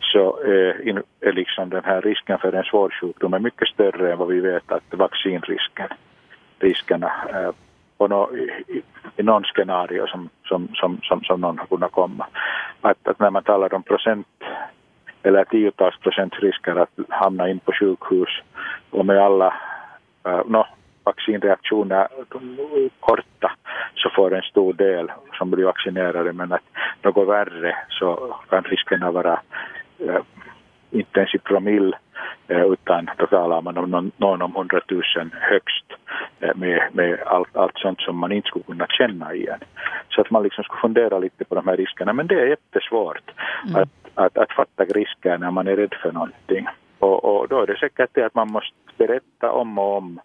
så 0.00 0.40
är, 0.42 0.88
in, 0.88 1.02
är 1.20 1.32
liksom 1.32 1.70
den 1.70 1.84
här 1.84 2.00
risken 2.00 2.38
för 2.38 2.52
en 2.52 2.64
svår 2.64 2.90
sjukdom 3.00 3.34
är 3.34 3.38
mycket 3.38 3.68
större 3.68 4.12
än 4.12 4.18
vad 4.18 4.28
vi 4.28 4.40
vet 4.40 4.72
att 4.72 4.94
vaccinrisken 4.94 5.88
riskerna 6.58 7.12
eh, 7.34 7.50
på 7.98 8.08
no, 8.08 8.36
i, 8.36 8.82
i 9.16 9.22
någon 9.22 9.44
scenario 9.44 10.06
som, 10.06 10.28
som, 10.44 10.68
som, 10.74 11.00
som, 11.02 11.20
som 11.24 11.40
någon 11.40 11.58
har 11.58 11.66
kunnat 11.66 11.92
komma. 11.92 12.26
Att, 12.80 13.08
att 13.08 13.18
när 13.18 13.30
man 13.30 13.42
talar 13.42 13.74
om 13.74 13.82
procent 13.82 14.26
eller 15.28 15.44
tiotals 15.44 15.98
procents 15.98 16.38
risker 16.38 16.76
att 16.76 16.90
hamna 17.08 17.48
in 17.48 17.58
på 17.58 17.72
sjukhus. 17.72 18.28
Och 18.90 19.06
med 19.06 19.18
alla 19.18 19.54
äh, 20.26 20.32
uh, 20.32 20.42
no, 20.46 20.66
vaccinreaktioner 21.04 22.08
korta 23.00 23.52
så 23.94 24.10
får 24.16 24.34
en 24.34 24.42
stor 24.42 24.72
del 24.72 25.12
som 25.38 25.50
blir 25.50 25.64
vaccinerade. 25.64 26.32
Men 26.32 26.52
att 26.52 26.62
något 27.02 27.28
värre 27.28 27.76
så 27.88 28.36
kan 28.48 28.62
riskerna 28.62 29.10
vara 29.10 29.40
uh, 30.00 30.20
inte 30.90 31.20
ens 31.20 31.34
i 31.34 31.38
promille 31.38 31.96
utan 32.48 33.10
då 33.16 33.26
talar 33.26 33.62
man 33.62 33.78
om 33.78 34.10
någon, 34.16 34.42
om 34.42 34.54
hundratusen 34.54 35.30
högst 35.40 35.84
med, 36.54 36.82
med 36.92 37.18
allt, 37.26 37.56
allt 37.56 37.78
sånt 37.78 38.00
som 38.00 38.16
man 38.16 38.32
inte 38.32 38.48
skulle 38.48 38.64
kunna 38.64 38.86
känna 38.86 39.34
igen. 39.34 39.58
Så 40.08 40.20
att 40.20 40.30
man 40.30 40.42
liksom 40.42 40.64
skulle 40.64 40.80
fundera 40.80 41.18
lite 41.18 41.44
på 41.44 41.54
de 41.54 41.66
här 41.68 41.76
riskerna 41.76 42.12
men 42.12 42.26
det 42.26 42.40
är 42.40 42.46
jättesvårt 42.46 43.30
mm. 43.68 43.82
att 43.82 43.88
att, 44.18 44.38
att 44.38 44.52
fatta 44.52 44.84
risker 44.84 45.38
när 45.38 45.50
man 45.50 45.68
är 45.68 45.76
rädd 45.76 45.94
för 46.02 46.12
någonting. 46.12 46.66
Och, 46.98 47.24
och 47.24 47.48
då 47.48 47.62
är 47.62 47.66
det 47.66 47.78
säkert 47.78 48.10
det 48.12 48.26
att 48.26 48.34
man 48.34 48.52
måste 48.52 48.74
berätta 48.96 49.52
om 49.52 49.78
och 49.78 49.96
om 49.96 50.20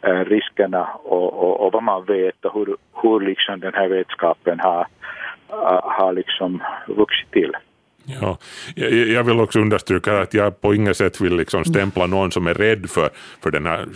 eh, 0.00 0.24
riskerna 0.24 0.88
och, 1.04 1.32
och, 1.42 1.60
och, 1.60 1.72
vad 1.72 1.82
man 1.82 2.04
vet 2.04 2.44
och 2.44 2.54
hur, 2.54 2.76
hur 3.02 3.20
liksom 3.20 3.60
den 3.60 3.74
här 3.74 3.88
vetskapen 3.88 4.60
har, 4.60 4.86
har 5.82 6.12
liksom 6.12 6.62
vuxit 6.86 7.30
till. 7.30 7.52
Ja, 8.04 8.38
jag 9.14 9.24
vill 9.24 9.40
också 9.40 9.60
understryka 9.60 10.20
att 10.20 10.34
jag 10.34 10.60
på 10.60 10.74
inget 10.74 10.96
sätt 10.96 11.20
vill 11.20 11.36
liksom 11.36 11.64
stämpla 11.64 12.06
någon 12.06 12.32
som 12.32 12.46
är 12.46 12.54
rädd 12.54 12.90
för, 12.90 13.10
för, 13.42 13.50
den 13.50 13.66
här, 13.66 13.88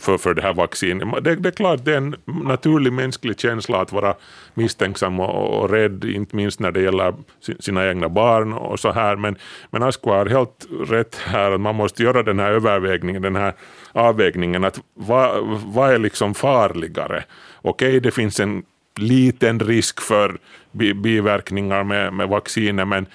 för, 0.00 0.18
för 0.18 0.34
det 0.34 0.42
här 0.42 0.54
vaccinet. 0.54 1.24
Det, 1.24 1.36
det 1.36 1.48
är 1.48 1.50
klart, 1.50 1.84
det 1.84 1.92
är 1.92 1.96
en 1.96 2.16
naturlig 2.24 2.92
mänsklig 2.92 3.40
känsla 3.40 3.80
att 3.80 3.92
vara 3.92 4.14
misstänksam 4.54 5.20
och, 5.20 5.60
och 5.60 5.70
rädd, 5.70 6.04
inte 6.04 6.36
minst 6.36 6.60
när 6.60 6.72
det 6.72 6.80
gäller 6.80 7.14
sina 7.60 7.88
egna 7.88 8.08
barn 8.08 8.52
och 8.52 8.80
så 8.80 8.92
här. 8.92 9.16
Men, 9.16 9.36
men 9.70 9.82
Asko 9.82 10.10
har 10.10 10.26
helt 10.26 10.66
rätt 10.88 11.16
här, 11.24 11.50
att 11.50 11.60
man 11.60 11.74
måste 11.74 12.02
göra 12.02 12.22
den 12.22 12.38
här 12.38 12.50
övervägningen, 12.50 13.22
den 13.22 13.36
här 13.36 13.52
avvägningen, 13.92 14.64
att 14.64 14.80
vad, 14.94 15.44
vad 15.64 15.92
är 15.92 15.98
liksom 15.98 16.34
farligare? 16.34 17.24
Okej, 17.62 17.88
okay, 17.88 18.00
det 18.00 18.10
finns 18.10 18.40
en 18.40 18.62
liten 18.96 19.60
risk 19.60 20.00
för 20.00 20.38
biverkningar 20.72 21.84
med, 21.84 22.12
med 22.12 22.28
vacciner, 22.28 22.84
men 22.84 23.06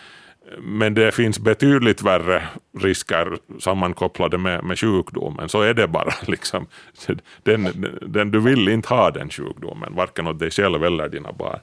men 0.60 0.94
det 0.94 1.12
finns 1.12 1.40
betydligt 1.40 2.02
värre 2.02 2.44
risker 2.80 3.38
sammankopplade 3.60 4.38
med, 4.38 4.64
med 4.64 4.80
sjukdomen. 4.80 5.50
Så 5.50 5.62
är 5.62 5.74
det 5.74 5.88
bara. 5.88 6.14
Liksom. 6.28 6.68
Den, 7.44 7.86
den, 8.02 8.32
du 8.32 8.40
vill 8.40 8.68
inte 8.68 8.90
ha 8.90 9.12
den 9.12 9.30
sjukdomen, 9.30 9.96
varken 9.96 10.28
åt 10.28 10.40
dig 10.40 10.52
själv 10.52 10.84
eller 10.84 11.10
dina 11.10 11.32
barn. 11.32 11.60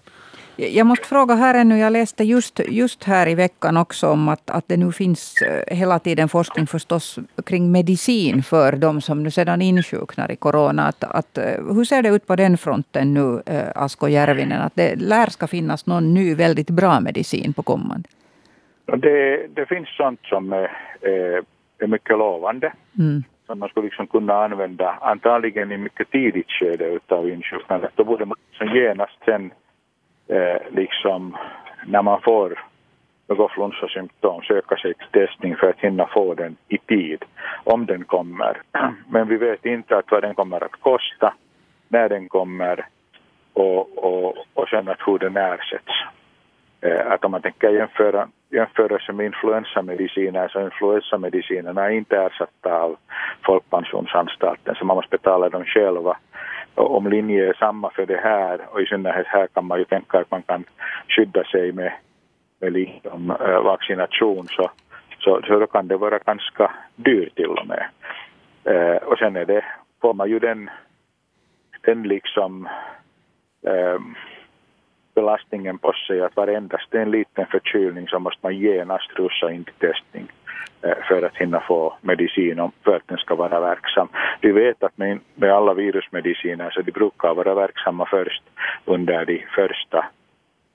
Jag 0.56 0.86
måste 0.86 1.06
fråga 1.06 1.34
här 1.34 1.54
ännu, 1.54 1.78
jag 1.78 1.92
läste 1.92 2.24
just, 2.24 2.60
just 2.68 3.04
här 3.04 3.28
i 3.28 3.34
veckan 3.34 3.76
också 3.76 4.08
om 4.08 4.28
att, 4.28 4.50
att 4.50 4.68
det 4.68 4.76
nu 4.76 4.92
finns 4.92 5.42
eh, 5.42 5.76
hela 5.76 5.98
tiden 5.98 6.28
forskning 6.28 6.66
förstås 6.66 7.18
kring 7.46 7.72
medicin 7.72 8.42
för 8.42 8.72
de 8.72 9.00
som 9.00 9.22
nu 9.22 9.30
sedan 9.30 9.62
insjuknar 9.62 10.30
i 10.30 10.36
corona. 10.36 10.86
Att, 10.86 11.04
att, 11.04 11.38
eh, 11.38 11.74
hur 11.74 11.84
ser 11.84 12.02
det 12.02 12.08
ut 12.08 12.26
på 12.26 12.36
den 12.36 12.58
fronten 12.58 13.14
nu, 13.14 13.42
eh, 13.46 13.62
Asko 13.74 14.08
Järvinen? 14.08 14.62
Att 14.62 14.76
det 14.76 14.96
lär 14.96 15.30
ska 15.30 15.46
finnas 15.46 15.86
någon 15.86 16.14
ny 16.14 16.34
väldigt 16.34 16.70
bra 16.70 17.00
medicin 17.00 17.52
på 17.52 17.62
kommande? 17.62 18.08
Det, 18.86 19.46
det 19.54 19.66
finns 19.66 19.96
sånt 19.96 20.20
som 20.22 20.52
är, 20.52 20.70
är 21.78 21.86
mycket 21.86 22.18
lovande. 22.18 22.72
Mm. 22.98 23.22
Som 23.46 23.58
man 23.58 23.68
skulle 23.68 23.84
liksom 23.86 24.06
kunna 24.06 24.44
använda 24.44 24.98
antagligen 25.00 25.72
i 25.72 25.76
mycket 25.76 26.10
tidigt 26.10 26.50
skede 26.50 26.98
av 27.08 27.28
insjuknandet. 27.28 27.92
Då 27.94 28.04
borde 28.04 28.24
man 28.24 28.36
liksom 28.50 28.76
genast 28.76 29.18
sen 29.24 29.52
eh, 30.28 30.60
liksom 30.70 31.36
när 31.86 32.02
man 32.02 32.20
får 32.20 32.58
något 33.28 33.52
flunssasymptom 33.52 34.42
söka 34.42 34.76
sig 34.76 34.94
till 34.94 35.26
testning 35.26 35.56
för 35.56 35.70
att 35.70 35.80
hinna 35.80 36.06
få 36.06 36.34
den 36.34 36.56
i 36.68 36.78
tid, 36.78 37.24
om 37.64 37.86
den 37.86 38.04
kommer. 38.04 38.62
Men 39.08 39.28
vi 39.28 39.36
vet 39.36 39.66
inte 39.66 39.96
att 39.96 40.10
vad 40.10 40.22
den 40.22 40.34
kommer 40.34 40.64
att 40.64 40.80
kosta, 40.80 41.34
när 41.88 42.08
den 42.08 42.28
kommer 42.28 42.86
och, 43.52 44.04
och, 44.04 44.36
och 44.54 44.68
sen 44.68 44.88
att 44.88 45.00
hur 45.06 45.18
den 45.18 45.36
ersätts. 45.36 45.92
Eh, 46.80 47.12
att 47.12 47.24
om 47.24 47.30
man 47.30 47.42
tänker 47.42 47.70
jämföra 47.70 48.28
jämförelse 48.54 49.12
med 49.12 49.26
influensamediciner 49.26 50.48
så 50.48 50.60
influensamedicinerna 50.60 51.84
är 51.84 51.90
inte 51.90 52.16
ersatta 52.16 52.80
av 52.82 52.96
Folkpensionsanstalten 53.46 54.74
så 54.74 54.84
man 54.84 54.96
måste 54.96 55.16
betala 55.16 55.48
dem 55.48 55.64
själva. 55.64 56.16
Och 56.74 56.96
om 56.96 57.06
linje 57.06 57.48
är 57.48 57.54
samma 57.54 57.90
för 57.90 58.06
det 58.06 58.16
här 58.16 58.60
och 58.70 58.80
i 58.80 58.86
synnerhet 58.86 59.26
här 59.26 59.46
kan 59.46 59.66
man 59.66 59.78
ju 59.78 59.84
tänka 59.84 60.18
att 60.18 60.30
man 60.30 60.42
kan 60.42 60.64
skydda 61.08 61.44
sig 61.44 61.72
med, 61.72 61.92
med 62.60 62.72
liksom, 62.72 63.30
äh, 63.30 63.62
vaccination 63.62 64.46
så, 64.48 64.70
så, 65.18 65.42
så 65.46 65.58
då 65.58 65.66
kan 65.66 65.88
det 65.88 65.96
vara 65.96 66.18
ganska 66.18 66.70
dyrt 66.96 67.34
till 67.34 67.46
och 67.46 67.66
med. 67.66 67.84
Äh, 68.64 68.96
och 68.96 69.18
sen 69.18 69.36
är 69.36 69.44
det, 69.44 69.64
får 70.00 70.14
man 70.14 70.30
ju 70.30 70.38
den, 70.38 70.70
den 71.80 72.02
liksom 72.02 72.68
äh, 73.66 73.98
belastningen 75.14 75.78
på 75.78 75.92
sig 75.92 76.20
att 76.22 76.36
varendast 76.36 76.94
en 76.94 77.10
liten 77.10 77.46
förkylning 77.46 78.08
så 78.08 78.18
måste 78.18 78.38
man 78.42 78.56
genast 78.56 79.10
rusa 79.16 79.52
in 79.52 79.64
till 79.64 79.88
testning 79.88 80.26
eh, 80.82 80.96
för 81.08 81.22
att 81.22 81.36
hinna 81.36 81.60
få 81.60 81.94
medicin 82.00 82.70
för 82.84 82.96
att 82.96 83.08
den 83.08 83.18
ska 83.18 83.34
vara 83.34 83.60
verksam. 83.60 84.08
Vi 84.40 84.52
vet 84.52 84.82
att 84.82 84.98
med, 84.98 85.18
med 85.34 85.52
alla 85.52 85.74
virusmediciner 85.74 86.70
så 86.70 86.82
de 86.82 86.92
brukar 86.92 87.34
vara 87.34 87.54
verksamma 87.54 88.06
först 88.10 88.42
under 88.84 89.24
de 89.24 89.44
första 89.54 90.06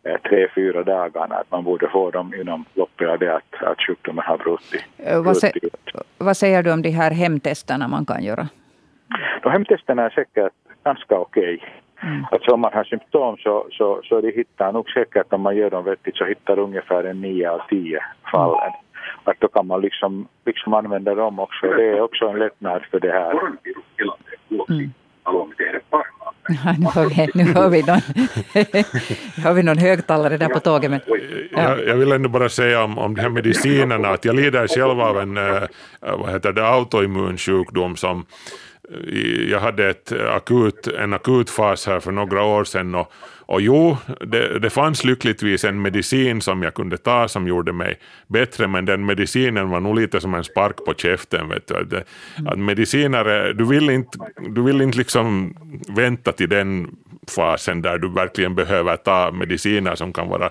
eh, 0.04 0.18
tre, 0.30 0.48
fyra 0.56 0.84
dagarna. 0.84 1.36
Att 1.36 1.52
man 1.52 1.64
borde 1.64 1.90
få 1.90 2.12
dem 2.12 2.34
inom 2.34 2.66
loppet 2.74 3.10
av 3.10 3.20
det 3.20 3.36
att, 3.36 3.64
att 3.64 3.82
sjukdomen 3.82 4.26
har 4.26 4.38
brutit. 4.38 4.86
Eh, 4.98 5.24
vad, 5.24 5.38
se, 5.38 5.52
vad 6.18 6.38
säger 6.38 6.64
du 6.64 6.74
om 6.74 6.82
de 6.82 6.90
här 6.90 7.12
hemtesterna 7.12 7.88
man 7.88 8.06
kan 8.06 8.24
göra? 8.24 8.48
De 9.42 9.52
hemtesterna 9.52 10.06
är 10.06 10.10
säkert 10.10 10.54
ganska 10.84 11.20
okej. 11.20 11.56
Okay. 11.56 11.70
Mm. 12.02 12.26
Alltså 12.32 12.52
om 12.52 12.62
man 12.62 12.74
har 12.74 12.84
symptom 12.84 13.38
så, 13.38 13.68
så, 13.72 14.02
så 14.04 14.22
de 14.22 14.32
hittar 14.32 14.72
nog 14.72 14.90
säkert 14.90 15.34
om 15.34 15.42
man 15.42 15.56
gör 15.56 15.70
dem 15.70 15.84
vettigt 15.84 16.18
så 16.18 16.26
hittar 16.26 16.60
ungefär 16.60 17.04
en 17.04 17.22
9 17.22 17.50
av 17.50 17.62
10 17.70 18.00
fallen. 18.32 18.60
Mm. 18.60 18.74
Att 19.24 19.40
då 19.40 19.48
kan 19.48 19.68
man 19.68 19.82
liksom, 19.82 20.28
liksom 20.46 20.74
använda 20.74 21.16
dem 21.16 21.40
också. 21.40 21.68
Det 21.68 21.90
är 21.90 22.02
också 22.02 22.26
en 22.26 22.40
lättnad 22.40 22.82
för 22.92 23.00
det 23.00 23.12
här. 23.12 23.32
Mm. 24.70 24.92
Ja, 26.66 26.76
nu, 26.80 26.86
har 26.86 27.06
vi, 27.06 27.44
nu 27.44 27.54
har 27.54 27.70
vi 27.70 27.84
någon, 27.84 28.02
har 29.44 29.54
vi 29.54 29.64
någon 29.64 29.78
högtalare 29.78 30.38
där 30.38 30.50
på 30.50 30.60
tåget. 30.60 30.92
Men, 30.92 31.00
ja. 31.52 31.62
jag, 31.62 31.88
jag 31.88 31.96
vill 31.96 32.12
ändå 32.12 32.30
bara 32.30 32.50
säga 32.50 32.84
om, 32.84 32.98
om 32.98 33.16
de 33.16 33.22
här 33.22 33.30
medicinerna 33.30 34.08
att 34.08 34.26
jag 34.26 34.36
lider 34.36 34.68
själv 34.68 35.02
av 35.02 35.20
en 35.20 35.38
äh, 35.38 35.62
vad 36.02 36.32
heter 36.32 36.54
det, 36.54 36.68
autoimmun 36.68 37.38
sjukdom 37.38 37.96
som 37.96 38.26
jag 39.50 39.60
hade 39.60 39.90
ett 39.90 40.12
akut, 40.12 40.88
en 40.88 41.14
akut 41.14 41.50
fas 41.50 41.88
här 41.88 42.00
för 42.00 42.12
några 42.12 42.44
år 42.44 42.64
sedan 42.64 42.96
och, 42.96 43.12
och 43.40 43.62
jo, 43.62 43.98
det, 44.28 44.60
det 44.60 44.70
fanns 44.70 45.04
lyckligtvis 45.04 45.64
en 45.64 45.82
medicin 45.82 46.42
som 46.42 46.64
jag 46.64 46.74
kunde 46.74 46.98
ta 46.98 47.28
som 47.28 47.48
gjorde 47.48 47.74
mig 47.74 48.00
bättre, 48.28 48.68
men 48.68 48.86
den 48.86 49.06
medicinen 49.06 49.70
var 49.70 49.80
nog 49.80 49.96
lite 49.96 50.22
som 50.22 50.34
en 50.34 50.44
spark 50.44 50.86
på 50.86 50.94
käften. 50.94 51.50
Vet 51.50 51.68
du. 51.68 51.76
Att, 51.76 52.06
att 52.48 52.60
mediciner, 52.60 53.54
du 53.54 53.66
vill 53.66 53.90
inte, 53.90 54.18
du 54.50 54.62
vill 54.62 54.82
inte 54.82 54.98
liksom 54.98 55.56
vänta 55.96 56.32
till 56.32 56.50
den 56.50 56.96
fasen 57.36 57.82
där 57.82 57.98
du 57.98 58.10
verkligen 58.10 58.56
behöver 58.56 58.98
ta 58.98 59.32
mediciner 59.32 59.96
som 59.96 60.14
kan 60.14 60.30
vara 60.30 60.50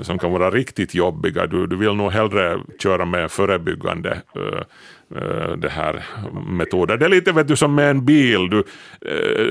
som 0.00 0.18
kan 0.18 0.32
vara 0.32 0.50
riktigt 0.50 0.94
jobbiga. 0.94 1.46
Du, 1.46 1.66
du 1.66 1.76
vill 1.76 1.94
nog 1.94 2.12
hellre 2.12 2.60
köra 2.82 3.04
med 3.04 3.30
förebyggande 3.30 4.22
uh, 4.36 4.60
det 5.58 5.68
här 5.68 6.04
metoder. 6.50 6.96
Det 6.96 7.04
är 7.04 7.08
lite 7.08 7.32
vet 7.32 7.48
du, 7.48 7.56
som 7.56 7.74
med 7.74 7.90
en 7.90 8.04
bil. 8.04 8.50
Du, 8.50 8.64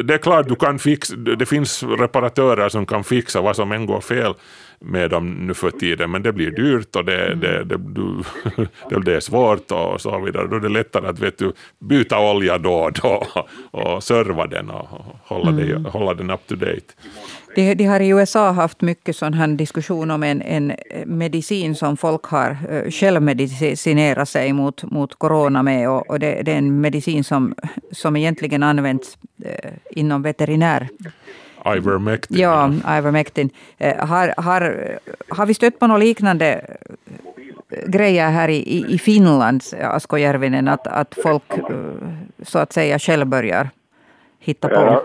det 0.03 0.13
är 0.13 0.17
klart 0.17 0.47
du 0.47 0.55
kan 0.55 0.79
fixa, 0.79 1.15
det 1.15 1.45
finns 1.45 1.83
reparatörer 1.83 2.69
som 2.69 2.85
kan 2.85 3.03
fixa 3.03 3.41
vad 3.41 3.55
som 3.55 3.71
än 3.71 3.85
går 3.85 4.01
fel 4.01 4.33
med 4.79 5.09
dem 5.09 5.47
nu 5.47 5.53
för 5.53 5.71
tiden, 5.71 6.11
men 6.11 6.23
det 6.23 6.33
blir 6.33 6.51
dyrt 6.51 6.95
och 6.95 7.05
det, 7.05 7.35
det, 7.35 7.63
det, 7.63 7.77
du, 7.77 8.23
det 9.01 9.15
är 9.15 9.19
svårt 9.19 9.71
och 9.71 10.01
så 10.01 10.19
vidare. 10.19 10.47
Då 10.47 10.55
är 10.55 10.59
det 10.59 10.69
lättare 10.69 11.07
att 11.07 11.19
vet 11.19 11.37
du, 11.37 11.53
byta 11.79 12.19
olja 12.19 12.57
då 12.57 12.73
och 12.73 12.93
då 12.93 13.27
och 13.71 14.03
serva 14.03 14.47
den 14.47 14.69
och 14.69 14.87
hålla, 15.23 15.49
mm. 15.49 15.83
det, 15.83 15.89
hålla 15.89 16.13
den 16.13 16.29
up 16.29 16.47
to 16.47 16.55
date. 16.55 16.93
De, 17.55 17.73
de, 17.75 17.85
har 17.85 17.99
i 17.99 18.09
USA 18.09 18.51
haft 18.51 18.81
mycket 18.81 19.15
sån 19.15 19.33
här 19.33 19.47
diskussion 19.47 20.11
om 20.11 20.23
en, 20.23 20.41
en 20.41 20.73
medicin 21.05 21.75
som 21.75 21.97
folk 21.97 22.25
har 22.25 22.57
uh, 22.71 22.91
självmedicinerat 22.91 24.29
sig 24.29 24.53
mot, 24.53 24.83
mot 24.83 25.15
corona 25.15 25.63
med. 25.63 25.89
Och, 25.89 26.09
och 26.09 26.19
det, 26.19 26.41
det, 26.41 26.51
är 26.51 26.57
en 26.57 26.81
medicin 26.81 27.23
som, 27.23 27.55
som 27.91 28.15
egentligen 28.15 28.63
används 28.63 29.17
uh, 29.45 29.71
inom 29.89 30.21
veterinär 30.21 30.87
Ivermectin. 31.77 32.37
Ja, 32.39 32.71
Ivermectin. 32.97 33.49
Har, 33.79 34.41
har, 34.41 34.77
har 35.29 35.45
vi 35.45 35.53
stött 35.53 35.79
på 35.79 35.87
något 35.87 35.99
liknande 35.99 36.77
grejer 37.87 38.29
här 38.29 38.49
i, 38.49 38.85
i 38.87 38.97
Finland, 38.97 39.63
Asko 39.81 40.17
Järvinen, 40.17 40.67
att, 40.67 40.87
att 40.87 41.15
folk 41.23 41.43
så 42.43 42.59
att 42.59 42.73
säga 42.73 42.99
själv 42.99 43.27
börjar 43.27 43.69
hitta 44.39 44.67
på? 44.67 45.01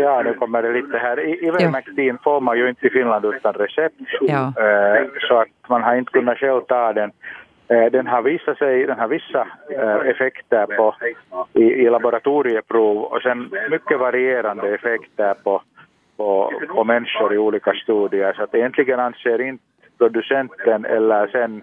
Ja, 0.00 0.22
nu 0.22 0.34
kommer 0.34 0.62
det 0.62 0.72
lite 0.72 0.98
här. 0.98 1.44
Ivermectin 1.44 2.18
får 2.24 2.40
man 2.40 2.58
ju 2.58 2.68
inte 2.68 2.86
i 2.86 2.90
Finland 2.90 3.24
utan 3.24 3.52
recept. 3.54 3.94
Ja. 4.20 4.52
Eh, 4.56 5.06
så 5.28 5.34
att 5.34 5.68
man 5.68 5.82
har 5.82 5.96
inte 5.96 6.12
kunnat 6.12 6.38
själv 6.38 6.60
ta 6.60 6.92
den. 6.92 7.12
Eh, 7.68 7.90
den 7.92 8.06
har 8.06 8.22
visat 8.22 8.58
sig, 8.58 8.86
den 8.86 8.98
har 8.98 9.08
vissa 9.08 9.46
eh, 9.70 10.08
effekter 10.10 10.66
på, 10.66 10.94
i, 11.52 11.62
i 11.62 11.90
laboratorieprov 11.90 13.02
och 13.02 13.22
sen 13.22 13.50
mycket 13.70 13.98
varierande 13.98 14.74
effekter 14.74 15.34
på, 15.44 15.62
på, 16.16 16.52
på 16.68 16.84
människor 16.84 17.34
i 17.34 17.38
olika 17.38 17.72
studier. 17.72 18.32
Så 18.32 18.42
att 18.42 18.54
egentligen 18.54 19.00
anser 19.00 19.40
inte 19.40 19.64
producenten 20.00 20.84
eller 20.84 21.26
sen 21.26 21.62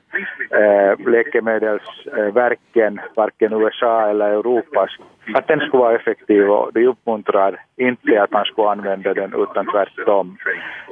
eh, 0.61 1.07
läkemedelsverken, 1.07 2.99
varken 3.15 3.53
USA 3.53 4.09
eller 4.09 4.29
Europas, 4.29 4.89
att 5.33 5.47
den 5.47 5.59
skulle 5.59 5.83
vara 5.83 5.95
effektiv 5.95 6.49
och 6.49 6.73
de 6.73 6.87
uppmuntrar 6.87 7.63
inte 7.77 8.23
att 8.23 8.31
man 8.31 8.45
skulle 8.45 8.69
använda 8.69 9.13
den 9.13 9.33
utan 9.37 9.65
tvärtom. 9.65 10.37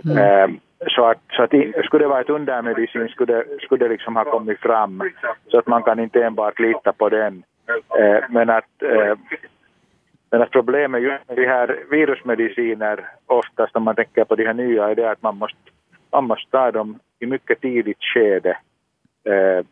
Mm. 0.06 0.18
Eh, 0.18 0.50
så 0.88 1.06
att, 1.06 1.22
så 1.32 1.44
att 1.44 1.50
skulle 1.86 2.04
det 2.04 2.08
vara 2.08 2.22
ett 2.22 2.30
undermedicin 2.30 3.08
skulle 3.08 3.34
det, 3.34 3.46
skulle 3.62 3.86
det 3.86 3.90
liksom 3.90 4.16
ha 4.16 4.24
kommit 4.24 4.60
fram 4.60 5.04
så 5.48 5.58
att 5.58 5.68
man 5.68 5.84
kan 5.84 6.00
inte 6.00 6.24
enbart 6.24 6.60
lita 6.60 6.94
på 6.94 7.10
den. 7.10 7.44
Eh, 8.00 8.24
men 8.30 8.50
att 8.50 8.84
eh, 8.84 9.16
men 10.32 10.42
att 10.42 10.52
problemet 10.52 11.02
just 11.02 11.28
med 11.28 11.38
de 11.38 11.46
här 11.46 11.80
virusmediciner 11.90 13.10
oftast 13.26 13.76
om 13.76 13.84
man 13.84 13.96
tänker 13.96 14.24
på 14.24 14.36
de 14.36 14.46
här 14.46 14.54
nya 14.54 14.90
är 14.90 14.96
det 14.96 15.12
att 15.12 15.22
man 15.22 15.38
måste, 15.38 15.58
man 16.12 16.24
måste 16.24 16.52
ta 16.52 16.72
dem 16.72 17.00
i 17.20 17.26
mycket 17.26 17.62
tidigt 17.62 18.04
skede 18.14 18.58
eh, 19.26 19.66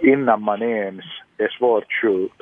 innan 0.00 0.42
man 0.42 0.62
ens 0.62 1.04
är 1.38 1.48
svårt 1.48 1.92
sjuk. 2.02 2.32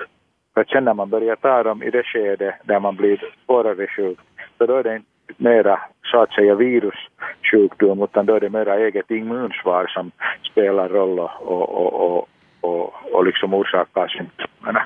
För 0.55 0.61
att 0.61 0.69
sen 0.69 0.85
när 0.85 0.95
man 0.95 1.11
börjar 1.11 1.37
ta 1.37 1.63
dem 1.63 1.83
i 1.83 1.91
det 1.91 2.03
skede 2.03 2.55
där 2.65 2.81
man 2.81 2.97
blir 2.97 3.33
svårare 3.47 3.87
sjuk, 3.87 4.19
så 4.59 4.67
då 4.67 4.77
är 4.77 4.83
det 4.83 4.97
inte 4.97 5.09
mera 5.37 5.81
så 6.03 6.23
att 6.23 6.33
säga 6.33 6.55
virussjukdom 6.55 8.03
utan 8.03 8.27
då 8.27 8.35
är 8.35 8.41
det 8.41 8.51
mera 8.51 8.79
eget 8.79 9.11
immunsvar 9.11 9.87
som 9.87 10.11
spelar 10.51 10.89
roll 10.89 11.19
och, 11.19 11.31
och, 11.43 11.93
och, 11.95 12.29
och, 12.61 12.95
och 13.13 13.25
liksom 13.25 13.55
orsakar 13.55 14.09
symptomen. 14.09 14.77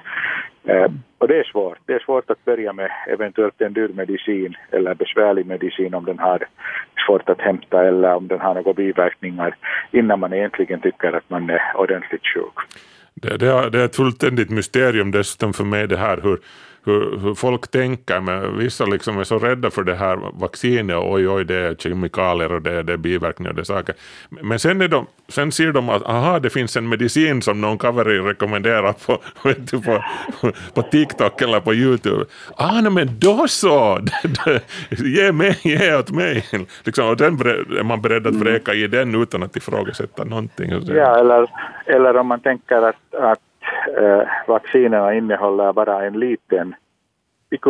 Eh, 0.69 0.91
och 1.19 1.29
det 1.29 1.39
är 1.39 1.45
svårt. 1.45 1.79
Det 1.87 1.93
är 1.93 1.99
svårt 1.99 2.31
att 2.31 2.45
börja 2.45 2.73
med 2.73 2.91
eventuellt 3.09 3.61
en 3.61 3.73
dyr 3.73 3.89
medicin 3.89 4.57
eller 4.71 4.95
besvärlig 4.95 5.47
medicin 5.47 5.95
om 5.95 6.05
den 6.05 6.19
har 6.19 6.49
svårt 7.07 7.29
att 7.29 7.41
hämta 7.41 7.85
eller 7.89 8.15
om 8.15 8.29
den 8.29 8.41
har 8.41 8.55
några 8.55 8.73
biverkningar 8.73 9.57
innan 9.91 10.21
man 10.21 10.33
egentligen 10.33 10.81
tycker 10.81 11.13
att 11.13 11.31
man 11.31 11.51
är 11.51 11.63
ordentligt 11.77 12.27
sjuk. 12.35 12.59
Det, 13.15 13.37
det, 13.37 13.71
det 13.71 13.81
är 13.81 13.85
ett 13.85 13.97
fullständigt 13.97 14.51
mysterium 14.51 15.11
dessutom 15.11 15.53
för 15.53 15.65
mig 15.65 15.87
det 15.87 15.97
här 15.97 16.21
hur, 16.23 16.39
hur, 16.89 17.19
hur 17.19 17.35
folk 17.35 17.71
tänker. 17.71 18.21
Men 18.21 18.59
vissa 18.59 18.85
liksom 18.87 19.19
är 19.19 19.25
så 19.25 19.39
rädda 19.39 19.71
för 19.71 19.85
det 19.85 19.95
här 19.95 20.17
vaccinet 20.33 20.97
och 20.97 21.13
oj, 21.13 21.29
oj, 21.29 21.45
det 21.45 21.55
är 21.55 21.75
kemikalier 21.75 22.53
och 22.53 22.63
det, 22.63 22.83
det 22.83 22.93
är 22.93 22.97
biverkningar 22.97 23.51
och 23.51 23.57
det 23.57 23.63
är 23.63 23.65
saker. 23.65 23.95
Men 24.29 24.59
sen, 24.59 24.81
är 24.81 24.89
de, 24.89 25.07
sen 25.29 25.53
ser 25.53 25.73
de 25.73 25.89
att 25.89 26.03
aha, 26.03 26.39
det 26.39 26.51
finns 26.51 26.77
en 26.77 26.89
medicin 26.89 27.43
som 27.43 27.61
någon 27.61 27.79
kaveri 27.79 28.19
rekommenderar 28.19 28.93
på, 28.93 29.19
du, 29.57 29.83
på, 29.83 30.05
på 30.75 30.83
TikTok 30.83 31.43
eller 31.43 31.61
på 31.61 31.75
YouTube. 31.75 32.25
Ah, 32.57 32.81
nej, 32.81 32.93
men 32.93 33.09
då 33.19 33.49
så! 33.49 33.99
ge, 34.91 35.33
mig, 35.33 35.59
ge 35.63 35.97
åt 35.97 36.11
mig! 36.11 36.45
Liksom, 36.85 37.09
och 37.09 37.17
den 37.17 37.35
är 37.35 37.83
man 37.83 38.03
beredd 38.03 38.27
att 38.27 38.35
vräka 38.35 38.75
i 38.75 38.87
den 38.87 39.23
utan 39.23 39.43
att 39.43 39.57
ifrågasätta 39.57 40.25
någonting. 40.25 40.71
Ja, 40.87 41.19
eller, 41.21 41.51
eller 41.87 42.17
om 42.17 42.27
man 42.27 42.41
tänker 42.41 42.83
att, 42.83 43.15
att 43.15 43.39
vaccinerna 44.47 45.15
innehåller 45.15 45.73
bara 45.73 46.07
en 46.07 46.19
liten 46.19 46.75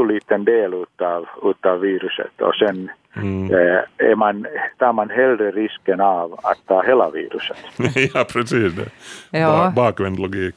liten 0.09 0.45
del 0.45 0.75
utav, 0.75 1.27
utav 1.43 1.81
viruset 1.81 2.41
och 2.41 2.55
sen 2.55 2.91
mm. 3.17 3.51
eh, 3.51 4.09
är 4.11 4.15
man, 4.15 4.47
tar 4.79 4.93
man 4.93 5.11
hellre 5.11 5.51
risken 5.51 6.01
av 6.01 6.41
att 6.43 6.59
ta 6.67 6.83
hela 6.83 7.11
viruset. 7.11 7.57
ja, 8.15 8.25
precis. 8.33 8.75
Det. 8.75 8.91
Ja. 9.39 9.73
Bakvänd 9.77 10.19
logik. 10.19 10.55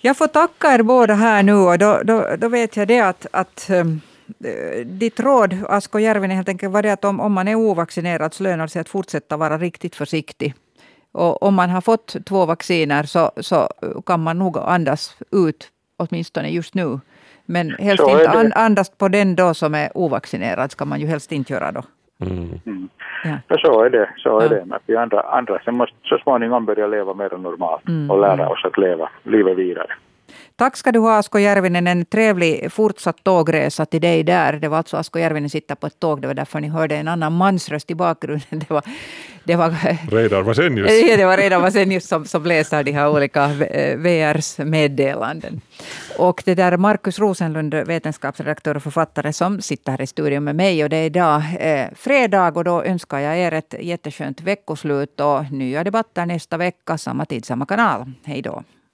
Jag 0.00 0.16
får 0.16 0.26
tacka 0.26 0.74
er 0.74 0.82
båda 0.82 1.14
här 1.14 1.42
nu 1.42 1.54
och 1.54 1.78
då, 1.78 2.00
då, 2.04 2.26
då 2.38 2.48
vet 2.48 2.76
jag 2.76 2.88
det 2.88 3.00
att, 3.00 3.26
att 3.32 3.70
um, 3.70 4.00
ditt 4.84 5.20
råd, 5.20 5.56
Asko 5.68 5.98
Järvinen, 5.98 6.36
helt 6.36 6.48
enkelt 6.48 6.72
var 6.72 6.82
det 6.82 6.92
att 6.92 7.04
om, 7.04 7.20
om 7.20 7.32
man 7.32 7.48
är 7.48 7.54
ovaccinerad 7.54 8.34
så 8.34 8.42
lönar 8.42 8.64
det 8.64 8.70
sig 8.70 8.80
att 8.80 8.88
fortsätta 8.88 9.36
vara 9.36 9.58
riktigt 9.58 9.96
försiktig. 9.96 10.54
Och 11.12 11.42
om 11.42 11.54
man 11.54 11.70
har 11.70 11.80
fått 11.80 12.16
två 12.26 12.46
vacciner 12.46 13.02
så, 13.02 13.30
så 13.36 13.68
kan 14.06 14.22
man 14.22 14.38
nog 14.38 14.58
andas 14.58 15.16
ut, 15.32 15.70
åtminstone 15.96 16.48
just 16.48 16.74
nu. 16.74 17.00
Men 17.46 17.70
helst 17.70 18.04
inte 18.08 18.52
andas 18.54 18.90
på 18.90 19.08
den 19.08 19.36
då 19.36 19.54
som 19.54 19.74
är 19.74 19.90
ovaccinerad, 19.94 20.70
ska 20.70 20.84
man 20.84 21.00
ju 21.00 21.06
helst 21.06 21.32
inte 21.32 21.52
göra 21.52 21.72
då. 21.72 21.82
Mm. 22.20 22.60
Mm. 22.66 22.88
Ja. 23.24 23.58
så 23.58 23.84
är 23.84 23.90
det. 23.90 24.08
Så 24.16 24.38
är 24.38 24.42
ja. 24.42 24.48
det. 24.48 24.64
Men 24.64 24.78
vi 24.86 24.96
andra, 24.96 25.20
andra 25.20 25.58
sen 25.64 25.76
måste 25.76 25.96
så 26.02 26.18
småningom 26.18 26.64
börja 26.64 26.86
leva 26.86 27.14
mer 27.14 27.38
normalt 27.38 27.88
mm. 27.88 28.10
och 28.10 28.20
lära 28.20 28.48
oss 28.48 28.64
att 28.64 28.78
leva 28.78 29.08
livet 29.22 29.58
vidare. 29.58 29.92
Tack 30.56 30.76
ska 30.76 30.92
du 30.92 30.98
ha 30.98 31.18
Asko 31.18 31.38
Järvinen. 31.38 31.86
En 31.86 32.04
trevlig 32.04 32.72
fortsatt 32.72 33.24
tågresa 33.24 33.86
till 33.86 34.00
dig 34.00 34.24
där. 34.24 34.52
Det 34.52 34.68
var 34.68 34.78
alltså 34.78 34.96
Asko 34.96 35.18
Järvinen 35.18 35.50
sitter 35.50 35.74
på 35.74 35.86
ett 35.86 36.00
tåg. 36.00 36.22
Det 36.22 36.26
var 36.26 36.34
därför 36.34 36.60
ni 36.60 36.68
hörde 36.68 36.96
en 36.96 37.08
annan 37.08 37.32
mansröst 37.32 37.90
i 37.90 37.94
bakgrunden. 37.94 38.46
Det 38.50 38.70
var, 38.70 38.82
det 39.44 39.56
var 39.56 39.74
Reidar 40.10 40.42
Vasenius. 40.42 40.90
Ja, 41.08 41.16
det 41.16 41.24
var 41.24 41.36
Reidar 41.36 41.60
Vasenius 41.60 42.08
som, 42.08 42.24
som 42.24 42.44
läser 42.44 42.82
de 42.82 42.92
här 42.92 43.08
olika 43.08 43.46
VRs 43.96 44.58
meddelanden. 44.58 45.60
Och 46.18 46.42
det 46.44 46.54
där 46.54 46.76
Markus 46.76 47.18
Rosenlund, 47.18 47.74
vetenskapsredaktör 47.74 48.76
och 48.76 48.82
författare, 48.82 49.32
som 49.32 49.60
sitter 49.60 49.92
här 49.92 50.00
i 50.00 50.06
studion 50.06 50.44
med 50.44 50.56
mig. 50.56 50.84
Och 50.84 50.90
det 50.90 50.96
är 50.96 51.06
idag 51.06 51.42
eh, 51.58 51.86
fredag 51.96 52.56
och 52.56 52.64
då 52.64 52.82
önskar 52.82 53.18
jag 53.18 53.38
er 53.38 53.52
ett 53.52 53.74
jätteskönt 53.80 54.40
veckoslut 54.40 55.20
och 55.20 55.52
nya 55.52 55.84
debatter 55.84 56.26
nästa 56.26 56.56
vecka, 56.56 56.98
samma 56.98 57.24
tid, 57.24 57.44
samma 57.44 57.66
kanal. 57.66 58.12
Hej 58.24 58.42
då. 58.42 58.62